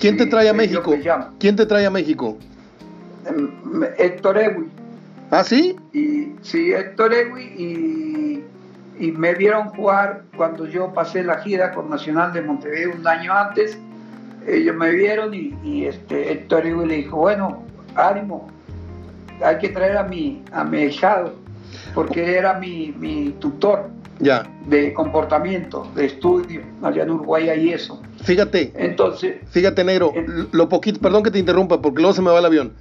¿Quién 0.00 0.16
te 0.16 0.26
trae 0.26 0.48
a 0.48 0.52
México? 0.52 0.94
¿Quién 1.38 1.54
te 1.56 1.66
trae 1.66 1.86
a 1.86 1.90
México? 1.90 2.38
Em, 3.26 3.82
Héctor 3.98 4.38
Ewi. 4.38 4.66
¿Ah, 5.30 5.44
sí? 5.44 5.76
Y, 5.92 6.32
sí, 6.42 6.72
Héctor 6.72 7.14
Ewi 7.14 7.42
y, 7.42 8.44
y 9.04 9.12
me 9.12 9.34
vieron 9.34 9.68
jugar 9.70 10.22
cuando 10.36 10.66
yo 10.66 10.92
pasé 10.92 11.22
la 11.22 11.38
gira 11.38 11.72
con 11.72 11.88
Nacional 11.88 12.32
de 12.32 12.42
Montevideo 12.42 12.92
un 12.98 13.06
año 13.06 13.32
antes. 13.32 13.78
Ellos 14.46 14.74
me 14.76 14.90
vieron 14.90 15.32
y, 15.34 15.54
y, 15.64 15.84
este, 15.86 16.32
Héctor 16.32 16.66
Ewi 16.66 16.86
le 16.86 16.96
dijo, 16.96 17.16
bueno, 17.16 17.62
ánimo, 17.94 18.48
hay 19.42 19.58
que 19.58 19.68
traer 19.68 19.96
a 19.96 20.02
mi, 20.02 20.42
a 20.52 20.64
mi 20.64 20.82
hijado, 20.82 21.34
porque 21.94 22.36
era 22.36 22.54
mi, 22.58 22.92
mi 22.98 23.30
tutor 23.38 23.88
Ya. 24.20 24.42
de 24.66 24.92
comportamiento, 24.92 25.88
de 25.94 26.06
estudio, 26.06 26.60
allá 26.82 27.04
en 27.04 27.10
Uruguay 27.10 27.48
hay 27.48 27.72
eso. 27.72 28.02
Fíjate, 28.24 28.72
Entonces, 28.76 29.36
fíjate, 29.50 29.82
negro, 29.84 30.12
lo 30.52 30.68
poquito, 30.68 31.00
perdón 31.00 31.22
que 31.22 31.30
te 31.30 31.38
interrumpa, 31.38 31.80
porque 31.80 32.02
luego 32.02 32.14
se 32.14 32.22
me 32.22 32.30
va 32.30 32.38
el 32.40 32.44
avión. 32.44 32.72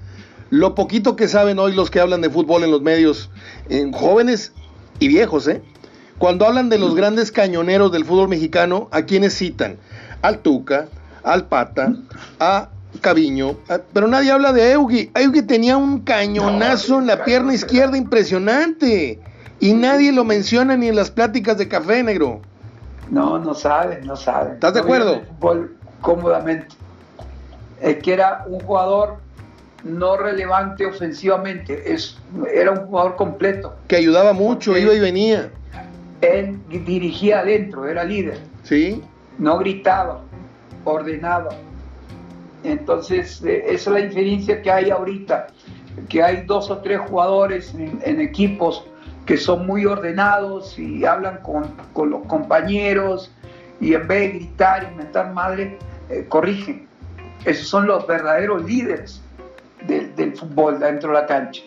Lo 0.51 0.75
poquito 0.75 1.15
que 1.15 1.27
saben 1.27 1.57
hoy 1.59 1.73
los 1.73 1.89
que 1.89 1.99
hablan 1.99 2.21
de 2.21 2.29
fútbol 2.29 2.63
en 2.63 2.71
los 2.71 2.81
medios, 2.81 3.29
en 3.69 3.91
jóvenes 3.91 4.51
y 4.99 5.07
viejos, 5.07 5.47
¿eh? 5.47 5.63
Cuando 6.19 6.45
hablan 6.45 6.69
de 6.69 6.77
los 6.77 6.93
grandes 6.93 7.31
cañoneros 7.31 7.91
del 7.91 8.05
fútbol 8.05 8.27
mexicano, 8.29 8.87
¿a 8.91 9.01
quiénes 9.03 9.35
citan? 9.35 9.77
Al 10.21 10.39
Tuca, 10.39 10.87
al 11.23 11.45
Pata, 11.47 11.93
a 12.39 12.69
Caviño, 12.99 13.55
a- 13.69 13.79
pero 13.93 14.07
nadie 14.07 14.29
habla 14.31 14.53
de 14.53 14.73
Eugi. 14.73 15.09
Eugi 15.15 15.41
tenía 15.41 15.77
un 15.77 16.01
cañonazo 16.01 16.99
en 16.99 17.07
la 17.07 17.23
pierna 17.23 17.53
izquierda 17.55 17.97
impresionante 17.97 19.19
y 19.59 19.73
nadie 19.73 20.11
lo 20.11 20.23
menciona 20.25 20.75
ni 20.77 20.89
en 20.89 20.95
las 20.95 21.09
pláticas 21.09 21.57
de 21.57 21.67
café, 21.67 22.03
negro. 22.03 22.41
no, 23.09 23.39
no 23.39 23.53
saben, 23.55 24.05
no 24.05 24.15
saben. 24.15 24.53
¿Estás 24.55 24.73
de 24.73 24.79
acuerdo? 24.81 25.21
fútbol 25.39 25.75
cómodamente. 26.01 26.67
Es 27.81 27.97
que 28.03 28.13
era 28.13 28.43
un 28.47 28.59
jugador 28.59 29.17
no 29.83 30.17
relevante 30.17 30.85
ofensivamente, 30.85 31.93
es, 31.93 32.17
era 32.53 32.71
un 32.71 32.85
jugador 32.85 33.15
completo. 33.15 33.75
Que 33.87 33.97
ayudaba 33.97 34.33
mucho, 34.33 34.77
iba 34.77 34.93
y 34.93 34.99
venía. 34.99 35.51
Él 36.21 36.59
dirigía 36.69 37.39
adentro, 37.39 37.87
era 37.87 38.03
líder. 38.03 38.39
¿Sí? 38.63 39.01
no 39.41 39.57
gritaba, 39.57 40.21
ordenaba. 40.85 41.49
Entonces, 42.63 43.43
eh, 43.43 43.63
esa 43.67 43.89
es 43.89 44.01
la 44.01 44.07
diferencia 44.07 44.61
que 44.61 44.71
hay 44.71 44.91
ahorita, 44.91 45.47
que 46.07 46.21
hay 46.21 46.43
dos 46.45 46.69
o 46.69 46.77
tres 46.77 46.99
jugadores 47.09 47.73
en, 47.73 47.99
en 48.05 48.21
equipos 48.21 48.85
que 49.25 49.37
son 49.37 49.65
muy 49.65 49.85
ordenados 49.85 50.77
y 50.77 51.05
hablan 51.05 51.37
con, 51.37 51.63
con 51.93 52.11
los 52.11 52.25
compañeros 52.27 53.31
y 53.79 53.93
en 53.95 54.07
vez 54.07 54.19
de 54.19 54.39
gritar 54.39 54.89
y 54.91 54.95
mentar 54.95 55.33
madre, 55.33 55.77
eh, 56.09 56.25
corrigen. 56.29 56.87
Esos 57.45 57.67
son 57.67 57.87
los 57.87 58.05
verdaderos 58.05 58.63
líderes 58.63 59.21
del, 59.87 60.35
fútbol 60.35 60.79
dentro 60.79 61.09
de 61.09 61.15
la 61.15 61.25
cancha. 61.25 61.61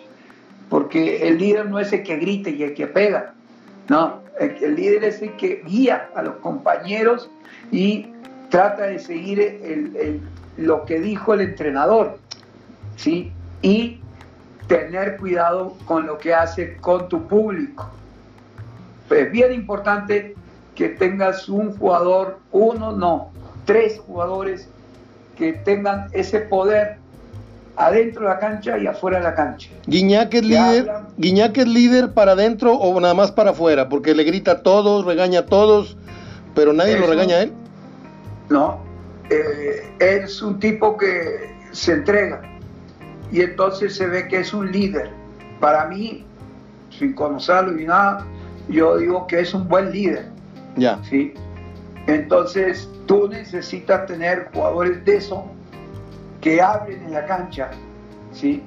Porque 0.68 1.28
el 1.28 1.38
líder 1.38 1.66
no 1.66 1.78
es 1.78 1.92
el 1.92 2.02
que 2.02 2.16
grita 2.16 2.50
y 2.50 2.62
el 2.62 2.74
que 2.74 2.86
pega, 2.86 3.34
no, 3.88 4.20
el, 4.40 4.74
líder 4.74 5.04
es 5.04 5.22
el 5.22 5.36
que 5.36 5.62
guía 5.66 6.08
a 6.14 6.22
los 6.22 6.36
compañeros 6.36 7.30
y 7.70 8.06
trata 8.48 8.84
de 8.84 8.98
seguir 8.98 10.22
lo 10.56 10.84
que 10.84 11.00
dijo 11.00 11.34
el 11.34 11.42
entrenador, 11.42 12.18
¿sí? 12.96 13.32
Y 13.62 14.00
tener 14.66 15.16
cuidado 15.18 15.76
con 15.84 16.06
lo 16.06 16.18
que 16.18 16.34
hace 16.34 16.76
con 16.78 17.08
tu 17.08 17.26
público. 17.26 17.90
Es 19.10 19.30
bien 19.30 19.52
importante 19.52 20.34
que 20.74 20.88
tengas 20.88 21.48
un 21.48 21.76
jugador, 21.76 22.38
uno 22.50 22.92
no, 22.92 23.30
tres 23.64 24.00
jugadores 24.00 24.68
que 25.36 25.52
tengan 25.52 26.08
ese 26.12 26.40
poder 26.40 26.98
adentro 27.76 28.22
de 28.22 28.28
la 28.28 28.38
cancha 28.38 28.78
y 28.78 28.86
afuera 28.86 29.18
de 29.18 29.24
la 29.24 29.34
cancha. 29.34 29.68
Guiñac 29.86 30.32
es 30.34 30.44
líder. 30.44 30.90
Guiñac 31.16 31.58
es 31.58 31.68
líder 31.68 32.12
para 32.12 32.32
adentro 32.32 32.74
o 32.74 33.00
nada 33.00 33.14
más 33.14 33.32
para 33.32 33.50
afuera, 33.50 33.88
porque 33.88 34.14
le 34.14 34.24
grita 34.24 34.52
a 34.52 34.62
todos, 34.62 35.04
regaña 35.04 35.40
a 35.40 35.46
todos, 35.46 35.96
pero 36.54 36.72
nadie 36.72 36.98
lo 36.98 37.06
regaña 37.06 37.36
a 37.36 37.42
él. 37.42 37.52
¿no? 38.48 38.78
Eh, 39.30 39.90
es 39.98 40.42
un 40.42 40.58
tipo 40.60 40.96
que 40.96 41.54
se 41.72 41.92
entrega 41.92 42.42
y 43.32 43.40
entonces 43.40 43.96
se 43.96 44.06
ve 44.06 44.28
que 44.28 44.40
es 44.40 44.52
un 44.52 44.70
líder. 44.70 45.10
Para 45.60 45.86
mí, 45.86 46.24
sin 46.90 47.14
conocerlo 47.14 47.72
ni 47.72 47.84
nada, 47.84 48.26
yo 48.68 48.98
digo 48.98 49.26
que 49.26 49.40
es 49.40 49.54
un 49.54 49.66
buen 49.68 49.90
líder, 49.92 50.26
Ya. 50.76 50.98
¿sí? 51.08 51.34
Entonces 52.06 52.88
tú 53.06 53.28
necesitas 53.28 54.06
tener 54.06 54.50
jugadores 54.52 55.04
de 55.04 55.16
eso 55.16 55.46
que 56.44 56.60
hablen 56.60 57.02
en 57.04 57.14
la 57.14 57.24
cancha, 57.24 57.70
¿sí? 58.34 58.62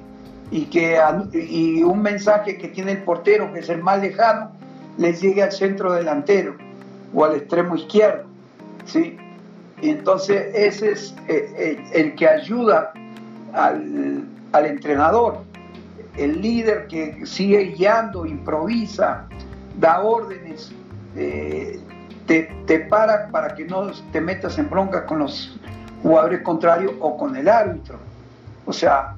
Y 0.50 0.64
que 0.64 0.98
y 1.32 1.84
un 1.84 2.02
mensaje 2.02 2.58
que 2.58 2.66
tiene 2.68 2.92
el 2.92 3.04
portero, 3.04 3.52
que 3.52 3.60
es 3.60 3.68
el 3.68 3.80
más 3.80 4.02
lejano, 4.02 4.50
les 4.96 5.20
llegue 5.20 5.44
al 5.44 5.52
centro 5.52 5.92
delantero 5.92 6.56
o 7.14 7.24
al 7.24 7.36
extremo 7.36 7.76
izquierdo, 7.76 8.24
¿sí? 8.84 9.16
Y 9.80 9.90
entonces 9.90 10.52
ese 10.56 10.90
es 10.90 11.14
eh, 11.28 11.78
el, 11.94 12.00
el 12.00 12.14
que 12.16 12.28
ayuda 12.28 12.92
al, 13.52 14.24
al 14.50 14.66
entrenador, 14.66 15.44
el 16.16 16.42
líder 16.42 16.88
que 16.88 17.24
sigue 17.26 17.76
guiando, 17.76 18.26
improvisa, 18.26 19.28
da 19.78 20.00
órdenes, 20.00 20.72
eh, 21.14 21.78
te, 22.26 22.52
te 22.66 22.80
para 22.80 23.28
para 23.28 23.54
que 23.54 23.66
no 23.66 23.92
te 24.10 24.20
metas 24.20 24.58
en 24.58 24.68
bronca 24.68 25.06
con 25.06 25.20
los 25.20 25.60
jugadores 26.02 26.42
contrarios 26.42 26.92
o 27.00 27.16
con 27.16 27.36
el 27.36 27.48
árbitro. 27.48 27.98
O 28.66 28.72
sea, 28.72 29.14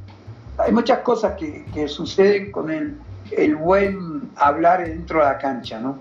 hay 0.59 0.73
muchas 0.73 0.99
cosas 1.01 1.35
que, 1.39 1.65
que 1.73 1.89
suceden 1.89 2.51
con 2.53 2.71
el, 2.71 2.97
el 3.33 3.57
buen 3.57 4.31
hablar 4.37 4.85
dentro 4.85 5.21
de 5.21 5.25
la 5.25 5.39
cancha, 5.39 5.81
¿no? 5.81 5.99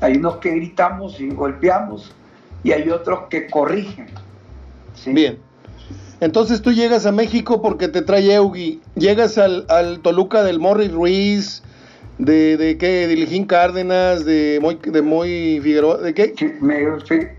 Hay 0.00 0.16
unos 0.16 0.36
que 0.36 0.50
gritamos 0.50 1.20
y 1.20 1.30
golpeamos 1.30 2.12
y 2.62 2.72
hay 2.72 2.88
otros 2.90 3.24
que 3.28 3.48
corrigen. 3.48 4.06
Bien. 5.06 5.38
Entonces 6.20 6.62
tú 6.62 6.72
llegas 6.72 7.06
a 7.06 7.12
México 7.12 7.62
porque 7.62 7.88
te 7.88 8.02
trae 8.02 8.34
Eugi. 8.34 8.80
Llegas 8.96 9.38
al, 9.38 9.66
al 9.68 10.00
Toluca 10.00 10.42
del 10.42 10.58
Morris 10.58 10.92
Ruiz, 10.92 11.62
de, 12.18 12.56
de 12.56 12.76
qué, 12.78 13.06
de 13.06 13.14
Lijín 13.14 13.46
Cárdenas, 13.46 14.24
de 14.24 14.58
Moy, 14.60 14.78
de 14.82 15.02
Moy 15.02 15.60
Figueroa, 15.62 15.98
¿de 15.98 16.14
qué? 16.14 16.34
Sí, 16.36 16.52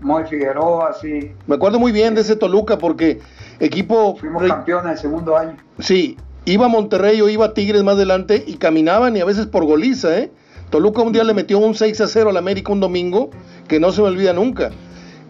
muy 0.00 0.24
Figueroa, 0.24 0.94
sí. 0.94 1.32
Me 1.46 1.56
acuerdo 1.56 1.78
muy 1.78 1.92
bien 1.92 2.14
de 2.14 2.22
ese 2.22 2.36
Toluca 2.36 2.78
porque 2.78 3.20
equipo... 3.60 4.16
Fuimos 4.16 4.42
campeones 4.44 4.92
el 4.92 4.98
segundo 4.98 5.36
año. 5.36 5.56
Sí, 5.78 6.16
iba 6.46 6.66
a 6.66 6.68
Monterrey 6.68 7.20
o 7.20 7.28
iba 7.28 7.46
a 7.46 7.54
Tigres 7.54 7.82
más 7.82 7.96
adelante 7.96 8.42
y 8.46 8.56
caminaban 8.56 9.16
y 9.16 9.20
a 9.20 9.24
veces 9.24 9.46
por 9.46 9.64
goliza, 9.64 10.18
¿eh? 10.18 10.30
Toluca 10.70 11.02
un 11.02 11.12
día 11.12 11.24
le 11.24 11.34
metió 11.34 11.58
un 11.58 11.74
6 11.74 12.00
a 12.00 12.06
0 12.06 12.30
al 12.30 12.36
América 12.36 12.72
un 12.72 12.80
domingo 12.80 13.30
que 13.68 13.80
no 13.80 13.92
se 13.92 14.00
me 14.00 14.08
olvida 14.08 14.32
nunca. 14.32 14.70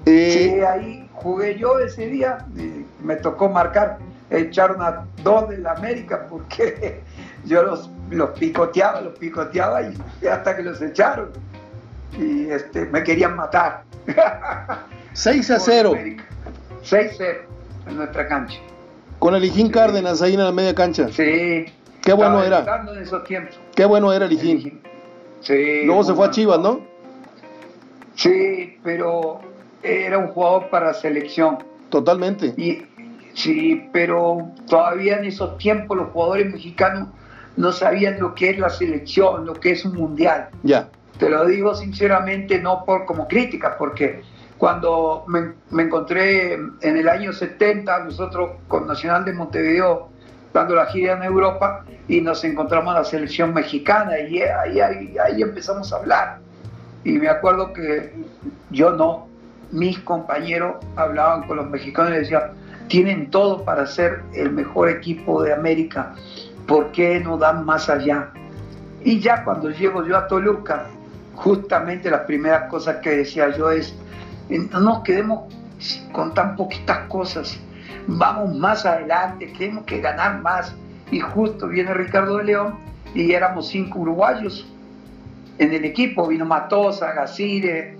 Eh, 0.06 0.30
Sí, 0.32 0.60
ahí 0.60 1.08
jugué 1.14 1.58
yo 1.58 1.78
ese 1.80 2.06
día, 2.06 2.46
y 2.56 2.84
me 3.04 3.16
tocó 3.16 3.48
marcar, 3.48 3.98
echaron 4.30 4.80
a 4.80 5.06
dos 5.24 5.48
de 5.48 5.58
la 5.58 5.72
América 5.72 6.26
porque 6.28 7.00
yo 7.46 7.62
los, 7.62 7.90
los 8.10 8.30
picoteaba, 8.30 9.00
los 9.00 9.18
picoteaba 9.18 9.82
y 9.82 10.26
hasta 10.26 10.56
que 10.56 10.62
los 10.62 10.80
echaron. 10.82 11.30
Y 12.18 12.50
este, 12.50 12.86
me 12.86 13.02
querían 13.02 13.36
matar. 13.36 13.84
6 15.12 15.50
a 15.50 15.58
0 15.58 15.94
6-0 16.82 17.36
en 17.88 17.96
nuestra 17.96 18.26
cancha. 18.26 18.58
con 19.18 19.34
el 19.34 19.42
Lijín 19.42 19.70
Cárdenas 19.70 20.22
ahí 20.22 20.34
en 20.34 20.44
la 20.44 20.52
media 20.52 20.74
cancha. 20.74 21.08
Sí. 21.08 21.66
Qué 22.02 22.12
bueno 22.14 22.42
era. 22.42 22.62
debutando 22.62 22.94
en 22.94 23.02
esos 23.02 23.24
tiempos. 23.24 23.58
Qué 23.74 23.84
bueno 23.84 24.12
era 24.12 24.24
el 24.24 24.30
Lijín. 24.30 24.80
Sí. 25.40 25.84
Luego 25.84 26.04
se 26.04 26.14
fue 26.14 26.26
a. 26.26 26.30
Chivas, 26.30 26.58
¿no? 26.58 26.80
Sí, 28.14 28.78
pero 28.82 29.40
era 29.82 30.18
un 30.18 30.28
jugador 30.28 30.70
para 30.70 30.94
selección. 30.94 31.58
Totalmente. 31.90 32.54
Y, 32.56 32.86
sí, 33.34 33.88
pero 33.92 34.50
todavía 34.68 35.18
en 35.18 35.26
esos 35.26 35.58
tiempos 35.58 35.96
los 35.96 36.10
jugadores 36.10 36.52
mexicanos 36.52 37.08
no 37.60 37.72
sabían 37.72 38.18
lo 38.18 38.34
que 38.34 38.50
es 38.50 38.58
la 38.58 38.70
selección, 38.70 39.46
lo 39.46 39.54
que 39.54 39.72
es 39.72 39.84
un 39.84 39.94
mundial. 39.94 40.48
Ya. 40.62 40.88
Te 41.18 41.28
lo 41.28 41.44
digo 41.44 41.74
sinceramente, 41.74 42.58
no 42.58 42.84
por 42.84 43.04
como 43.04 43.28
crítica, 43.28 43.76
porque 43.78 44.22
cuando 44.56 45.24
me, 45.28 45.52
me 45.70 45.84
encontré 45.84 46.54
en 46.54 46.96
el 46.96 47.08
año 47.08 47.32
70, 47.32 48.04
nosotros 48.04 48.52
con 48.68 48.86
Nacional 48.86 49.24
de 49.24 49.34
Montevideo, 49.34 50.08
dando 50.52 50.74
la 50.74 50.86
gira 50.86 51.12
en 51.12 51.22
Europa, 51.22 51.84
y 52.08 52.20
nos 52.20 52.42
encontramos 52.42 52.94
a 52.94 53.00
la 53.00 53.04
selección 53.04 53.54
mexicana, 53.54 54.18
y 54.18 54.40
ahí, 54.42 54.80
ahí, 54.80 55.16
ahí 55.18 55.42
empezamos 55.42 55.92
a 55.92 55.96
hablar. 55.96 56.38
Y 57.04 57.12
me 57.12 57.28
acuerdo 57.28 57.72
que 57.72 58.12
yo 58.70 58.90
no, 58.92 59.28
mis 59.70 59.98
compañeros 60.00 60.76
hablaban 60.96 61.46
con 61.46 61.58
los 61.58 61.68
mexicanos 61.68 62.12
y 62.12 62.16
decían, 62.16 62.52
tienen 62.88 63.30
todo 63.30 63.64
para 63.64 63.86
ser 63.86 64.22
el 64.34 64.50
mejor 64.50 64.88
equipo 64.88 65.42
de 65.42 65.52
América, 65.52 66.14
¿por 66.66 66.92
qué 66.92 67.20
no 67.20 67.36
dan 67.36 67.64
más 67.64 67.88
allá? 67.88 68.30
Y 69.04 69.20
ya 69.20 69.44
cuando 69.44 69.70
llego 69.70 70.06
yo 70.06 70.16
a 70.16 70.26
Toluca, 70.26 70.86
justamente 71.34 72.10
las 72.10 72.22
primeras 72.22 72.68
cosas 72.70 72.96
que 72.96 73.10
decía 73.10 73.56
yo 73.56 73.70
es, 73.70 73.94
no 74.48 74.80
nos 74.80 75.02
quedemos 75.02 75.52
con 76.12 76.34
tan 76.34 76.56
poquitas 76.56 77.08
cosas, 77.08 77.58
vamos 78.06 78.54
más 78.56 78.84
adelante, 78.84 79.52
tenemos 79.56 79.84
que 79.84 80.00
ganar 80.00 80.40
más. 80.42 80.74
Y 81.10 81.20
justo 81.20 81.68
viene 81.68 81.94
Ricardo 81.94 82.36
de 82.36 82.44
León 82.44 82.78
y 83.14 83.32
éramos 83.32 83.68
cinco 83.68 84.00
uruguayos 84.00 84.66
en 85.58 85.74
el 85.74 85.84
equipo, 85.84 86.26
vino 86.26 86.46
Matosa, 86.46 87.12
Gacire, 87.12 87.96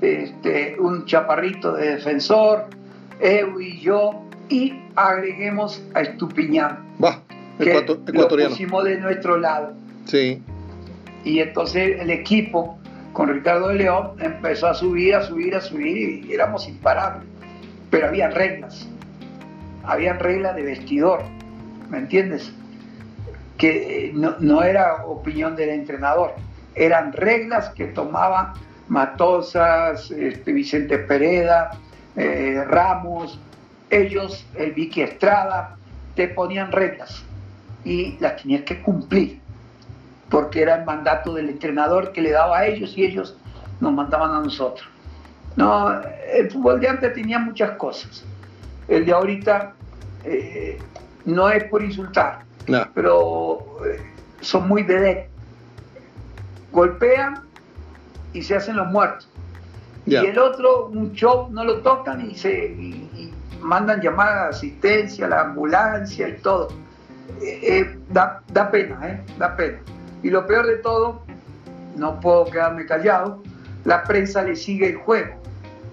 este, 0.00 0.76
un 0.78 1.04
chaparrito 1.04 1.72
de 1.72 1.96
defensor, 1.96 2.66
Eu 3.20 3.60
y 3.60 3.80
yo, 3.80 4.22
y 4.48 4.72
agreguemos 4.96 5.82
a 5.94 6.00
Estupiñán. 6.00 6.78
Va. 7.70 7.80
ecuatoriano. 7.80 8.50
Lo 8.50 8.50
pusimos 8.50 8.84
de 8.84 8.98
nuestro 8.98 9.38
lado. 9.38 9.72
Sí. 10.06 10.42
Y 11.24 11.38
entonces 11.38 12.00
el 12.00 12.10
equipo 12.10 12.78
con 13.12 13.28
Ricardo 13.28 13.68
de 13.68 13.76
León 13.76 14.12
empezó 14.18 14.68
a 14.68 14.74
subir, 14.74 15.14
a 15.14 15.22
subir, 15.22 15.54
a 15.54 15.60
subir 15.60 16.24
y 16.24 16.32
éramos 16.32 16.68
imparables. 16.68 17.28
Pero 17.90 18.08
había 18.08 18.30
reglas. 18.30 18.88
Había 19.84 20.14
reglas 20.14 20.56
de 20.56 20.62
vestidor. 20.62 21.22
¿Me 21.90 21.98
entiendes? 21.98 22.52
Que 23.58 24.06
eh, 24.06 24.12
no, 24.14 24.62
era 24.62 25.04
opinión 25.04 25.56
del 25.56 25.70
entrenador. 25.70 26.34
Eran 26.74 27.12
reglas 27.12 27.68
que 27.70 27.86
tomaba 27.86 28.54
Matosas, 28.88 30.10
este, 30.10 30.52
Vicente 30.52 30.98
Pereda, 30.98 31.72
eh, 32.16 32.64
Ramos, 32.66 33.38
ellos, 33.90 34.46
el 34.54 34.72
Vicky 34.72 35.02
Estrada, 35.02 35.76
te 36.14 36.28
ponían 36.28 36.72
reglas 36.72 37.24
y 37.84 38.18
las 38.18 38.40
tenías 38.40 38.62
que 38.62 38.80
cumplir, 38.80 39.40
porque 40.30 40.62
era 40.62 40.76
el 40.76 40.84
mandato 40.84 41.34
del 41.34 41.48
entrenador 41.48 42.12
que 42.12 42.22
le 42.22 42.30
daba 42.30 42.58
a 42.58 42.66
ellos 42.66 42.96
y 42.96 43.04
ellos 43.04 43.36
nos 43.80 43.92
mandaban 43.92 44.30
a 44.32 44.40
nosotros. 44.40 44.88
No, 45.56 46.00
el 46.32 46.50
fútbol 46.50 46.80
de 46.80 46.88
antes 46.88 47.12
tenía 47.14 47.38
muchas 47.38 47.72
cosas. 47.72 48.24
El 48.88 49.04
de 49.04 49.12
ahorita 49.12 49.74
eh, 50.24 50.78
no 51.24 51.50
es 51.50 51.64
por 51.64 51.82
insultar, 51.82 52.44
pero 52.94 53.78
eh, 53.86 54.00
son 54.40 54.68
muy 54.68 54.82
de 54.82 55.28
Golpean 56.72 57.42
y 58.32 58.42
se 58.42 58.56
hacen 58.56 58.76
los 58.76 58.86
muertos. 58.88 59.28
Y 60.06 60.16
el 60.16 60.38
otro, 60.38 60.86
un 60.86 61.12
show, 61.12 61.48
no 61.50 61.64
lo 61.64 61.80
tocan 61.80 62.28
y 62.28 62.34
se 62.34 62.74
mandan 63.60 64.00
llamar 64.00 64.28
a 64.28 64.48
asistencia, 64.48 65.26
a 65.26 65.28
la 65.28 65.40
ambulancia 65.42 66.28
y 66.28 66.38
todo. 66.38 66.68
Eh, 67.42 67.60
eh, 67.62 67.98
da, 68.10 68.42
da, 68.52 68.70
pena, 68.70 68.98
¿eh? 69.08 69.20
Da 69.38 69.56
pena. 69.56 69.78
Y 70.22 70.30
lo 70.30 70.46
peor 70.46 70.66
de 70.66 70.76
todo, 70.76 71.22
no 71.96 72.20
puedo 72.20 72.44
quedarme 72.46 72.86
callado, 72.86 73.42
la 73.84 74.04
prensa 74.04 74.42
le 74.42 74.56
sigue 74.56 74.90
el 74.90 74.96
juego. 74.96 75.34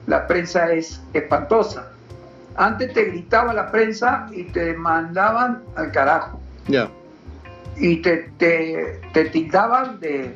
La 0.08 0.28
prensa 0.28 0.72
es 0.72 1.02
espantosa. 1.14 1.92
Antes 2.56 2.94
te 2.94 3.06
gritaba 3.06 3.54
la 3.54 3.72
prensa 3.72 4.28
y 4.32 4.44
te 4.44 4.74
mandaban 4.74 5.64
al 5.76 5.92
carajo. 5.92 6.40
Ya. 6.68 6.90
Y 7.78 7.98
te, 7.98 8.32
te, 8.38 9.02
te 9.14 9.26
tildaban 9.26 10.00
de... 10.00 10.36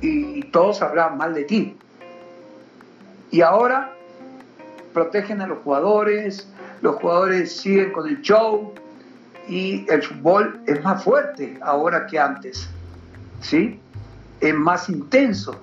Y 0.00 0.42
todos 0.44 0.80
hablaban 0.80 1.18
mal 1.18 1.34
de 1.34 1.44
ti. 1.44 1.76
Y 3.30 3.40
ahora 3.40 3.92
protegen 4.94 5.40
a 5.40 5.46
los 5.46 5.58
jugadores, 5.58 6.48
los 6.80 6.96
jugadores 6.96 7.56
siguen 7.56 7.92
con 7.92 8.08
el 8.08 8.20
show 8.22 8.72
y 9.48 9.86
el 9.88 10.02
fútbol 10.02 10.60
es 10.66 10.82
más 10.84 11.02
fuerte 11.02 11.58
ahora 11.62 12.06
que 12.06 12.18
antes, 12.18 12.68
¿sí? 13.40 13.80
Es 14.40 14.54
más 14.54 14.88
intenso, 14.88 15.56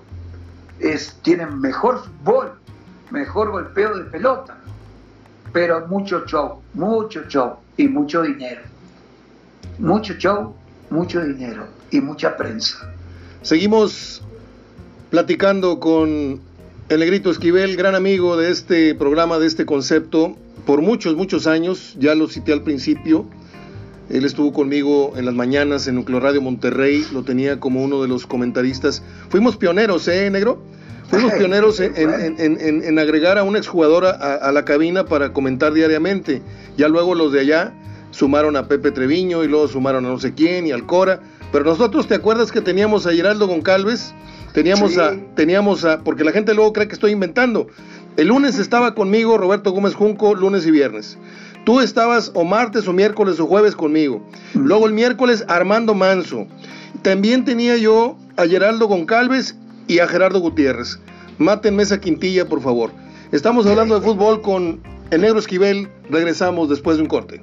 es, 0.80 1.16
tienen 1.22 1.60
mejor 1.60 2.04
fútbol, 2.04 2.54
mejor 3.12 3.52
golpeo 3.52 3.98
de 3.98 4.04
pelota, 4.06 4.58
pero 5.54 5.88
mucho 5.88 6.26
show, 6.26 6.62
mucho 6.74 7.24
show 7.28 7.58
y 7.78 7.88
mucho 7.88 8.24
dinero. 8.24 8.62
Mucho 9.78 10.14
show, 10.16 10.56
mucho 10.90 11.24
dinero 11.24 11.68
y 11.92 12.02
mucha 12.02 12.36
prensa. 12.36 12.92
Seguimos 13.42 14.22
platicando 15.12 15.80
con 15.80 16.42
el 16.90 17.00
Negrito 17.00 17.30
Esquivel, 17.30 17.76
gran 17.78 17.96
amigo 17.96 18.36
de 18.38 18.52
este 18.52 18.96
programa, 18.96 19.38
de 19.40 19.48
este 19.48 19.66
concepto, 19.66 20.36
por 20.66 20.82
muchos, 20.82 21.16
muchos 21.16 21.48
años, 21.48 21.96
ya 22.00 22.16
lo 22.16 22.28
cité 22.28 22.54
al 22.54 22.64
principio, 22.64 23.26
él 24.10 24.26
estuvo 24.26 24.54
conmigo 24.54 25.14
en 25.18 25.26
las 25.26 25.34
mañanas 25.34 25.88
en 25.88 25.96
Nucleo 25.96 26.20
Radio 26.20 26.42
Monterrey, 26.42 27.06
lo 27.12 27.24
tenía 27.24 27.60
como 27.60 27.84
uno 27.84 28.02
de 28.02 28.08
los 28.08 28.28
comentaristas. 28.28 29.02
Fuimos 29.30 29.58
pioneros, 29.58 30.08
¿eh, 30.08 30.30
negro? 30.30 30.62
Fuimos 31.10 31.34
pioneros 31.38 31.80
en, 31.80 33.00
agregar 33.00 33.38
a 33.38 33.44
un 33.44 33.58
exjugador 33.58 34.06
a, 34.06 34.12
a, 34.12 34.52
la 34.52 34.66
cabina 34.66 35.06
para 35.06 35.34
comentar 35.34 35.74
diariamente. 35.74 36.42
Ya 36.78 36.88
luego 36.88 37.16
los 37.16 37.32
de 37.32 37.40
allá 37.42 37.74
sumaron 38.12 38.56
a 38.56 38.68
Pepe 38.68 38.92
Treviño 38.92 39.44
y 39.44 39.48
luego 39.48 39.68
sumaron 39.68 40.06
a 40.06 40.10
no 40.10 40.20
sé 40.20 40.34
quién 40.34 40.68
y 40.68 40.72
al 40.72 40.86
Cora. 40.86 41.20
Pero 41.52 41.66
nosotros, 41.66 42.08
¿te 42.08 42.16
acuerdas 42.16 42.52
que 42.52 42.62
teníamos 42.62 43.08
a 43.08 43.14
Geraldo 43.14 43.48
Goncalves? 43.48 44.14
Teníamos 44.54 44.98
a, 44.98 45.18
teníamos 45.36 45.84
a, 45.84 46.00
porque 46.00 46.24
la 46.24 46.32
gente 46.32 46.54
luego 46.54 46.72
cree 46.74 46.88
que 46.88 46.94
estoy 46.94 47.12
inventando. 47.12 47.68
El 48.18 48.28
lunes 48.28 48.58
estaba 48.58 48.96
conmigo 48.96 49.38
Roberto 49.38 49.72
Gómez 49.72 49.96
Junco, 49.96 50.34
lunes 50.34 50.66
y 50.66 50.72
viernes. 50.72 51.18
Tú 51.66 51.82
estabas 51.82 52.32
o 52.36 52.44
martes 52.44 52.88
o 52.88 52.94
miércoles 52.94 53.40
o 53.40 53.48
jueves 53.48 53.76
conmigo. 53.76 54.22
Luego 54.54 54.86
el 54.86 54.94
miércoles 54.94 55.44
Armando 55.48 55.96
Manso. 55.96 56.46
También 57.02 57.44
tenía 57.44 57.76
yo 57.76 58.18
a 58.38 58.46
Geraldo 58.46 58.88
Goncalves 58.88 59.56
y 59.88 59.98
a 59.98 60.08
Gerardo 60.08 60.40
Gutiérrez. 60.40 61.00
Mátenme 61.40 61.82
esa 61.82 62.00
quintilla, 62.00 62.48
por 62.48 62.62
favor. 62.62 62.92
Estamos 63.32 63.66
hablando 63.66 64.00
de 64.00 64.06
fútbol 64.06 64.42
con 64.42 64.80
el 65.10 65.22
negro 65.22 65.40
Esquivel. 65.40 65.90
Regresamos 66.10 66.70
después 66.70 66.98
de 66.98 67.04
un 67.04 67.10
corte. 67.10 67.42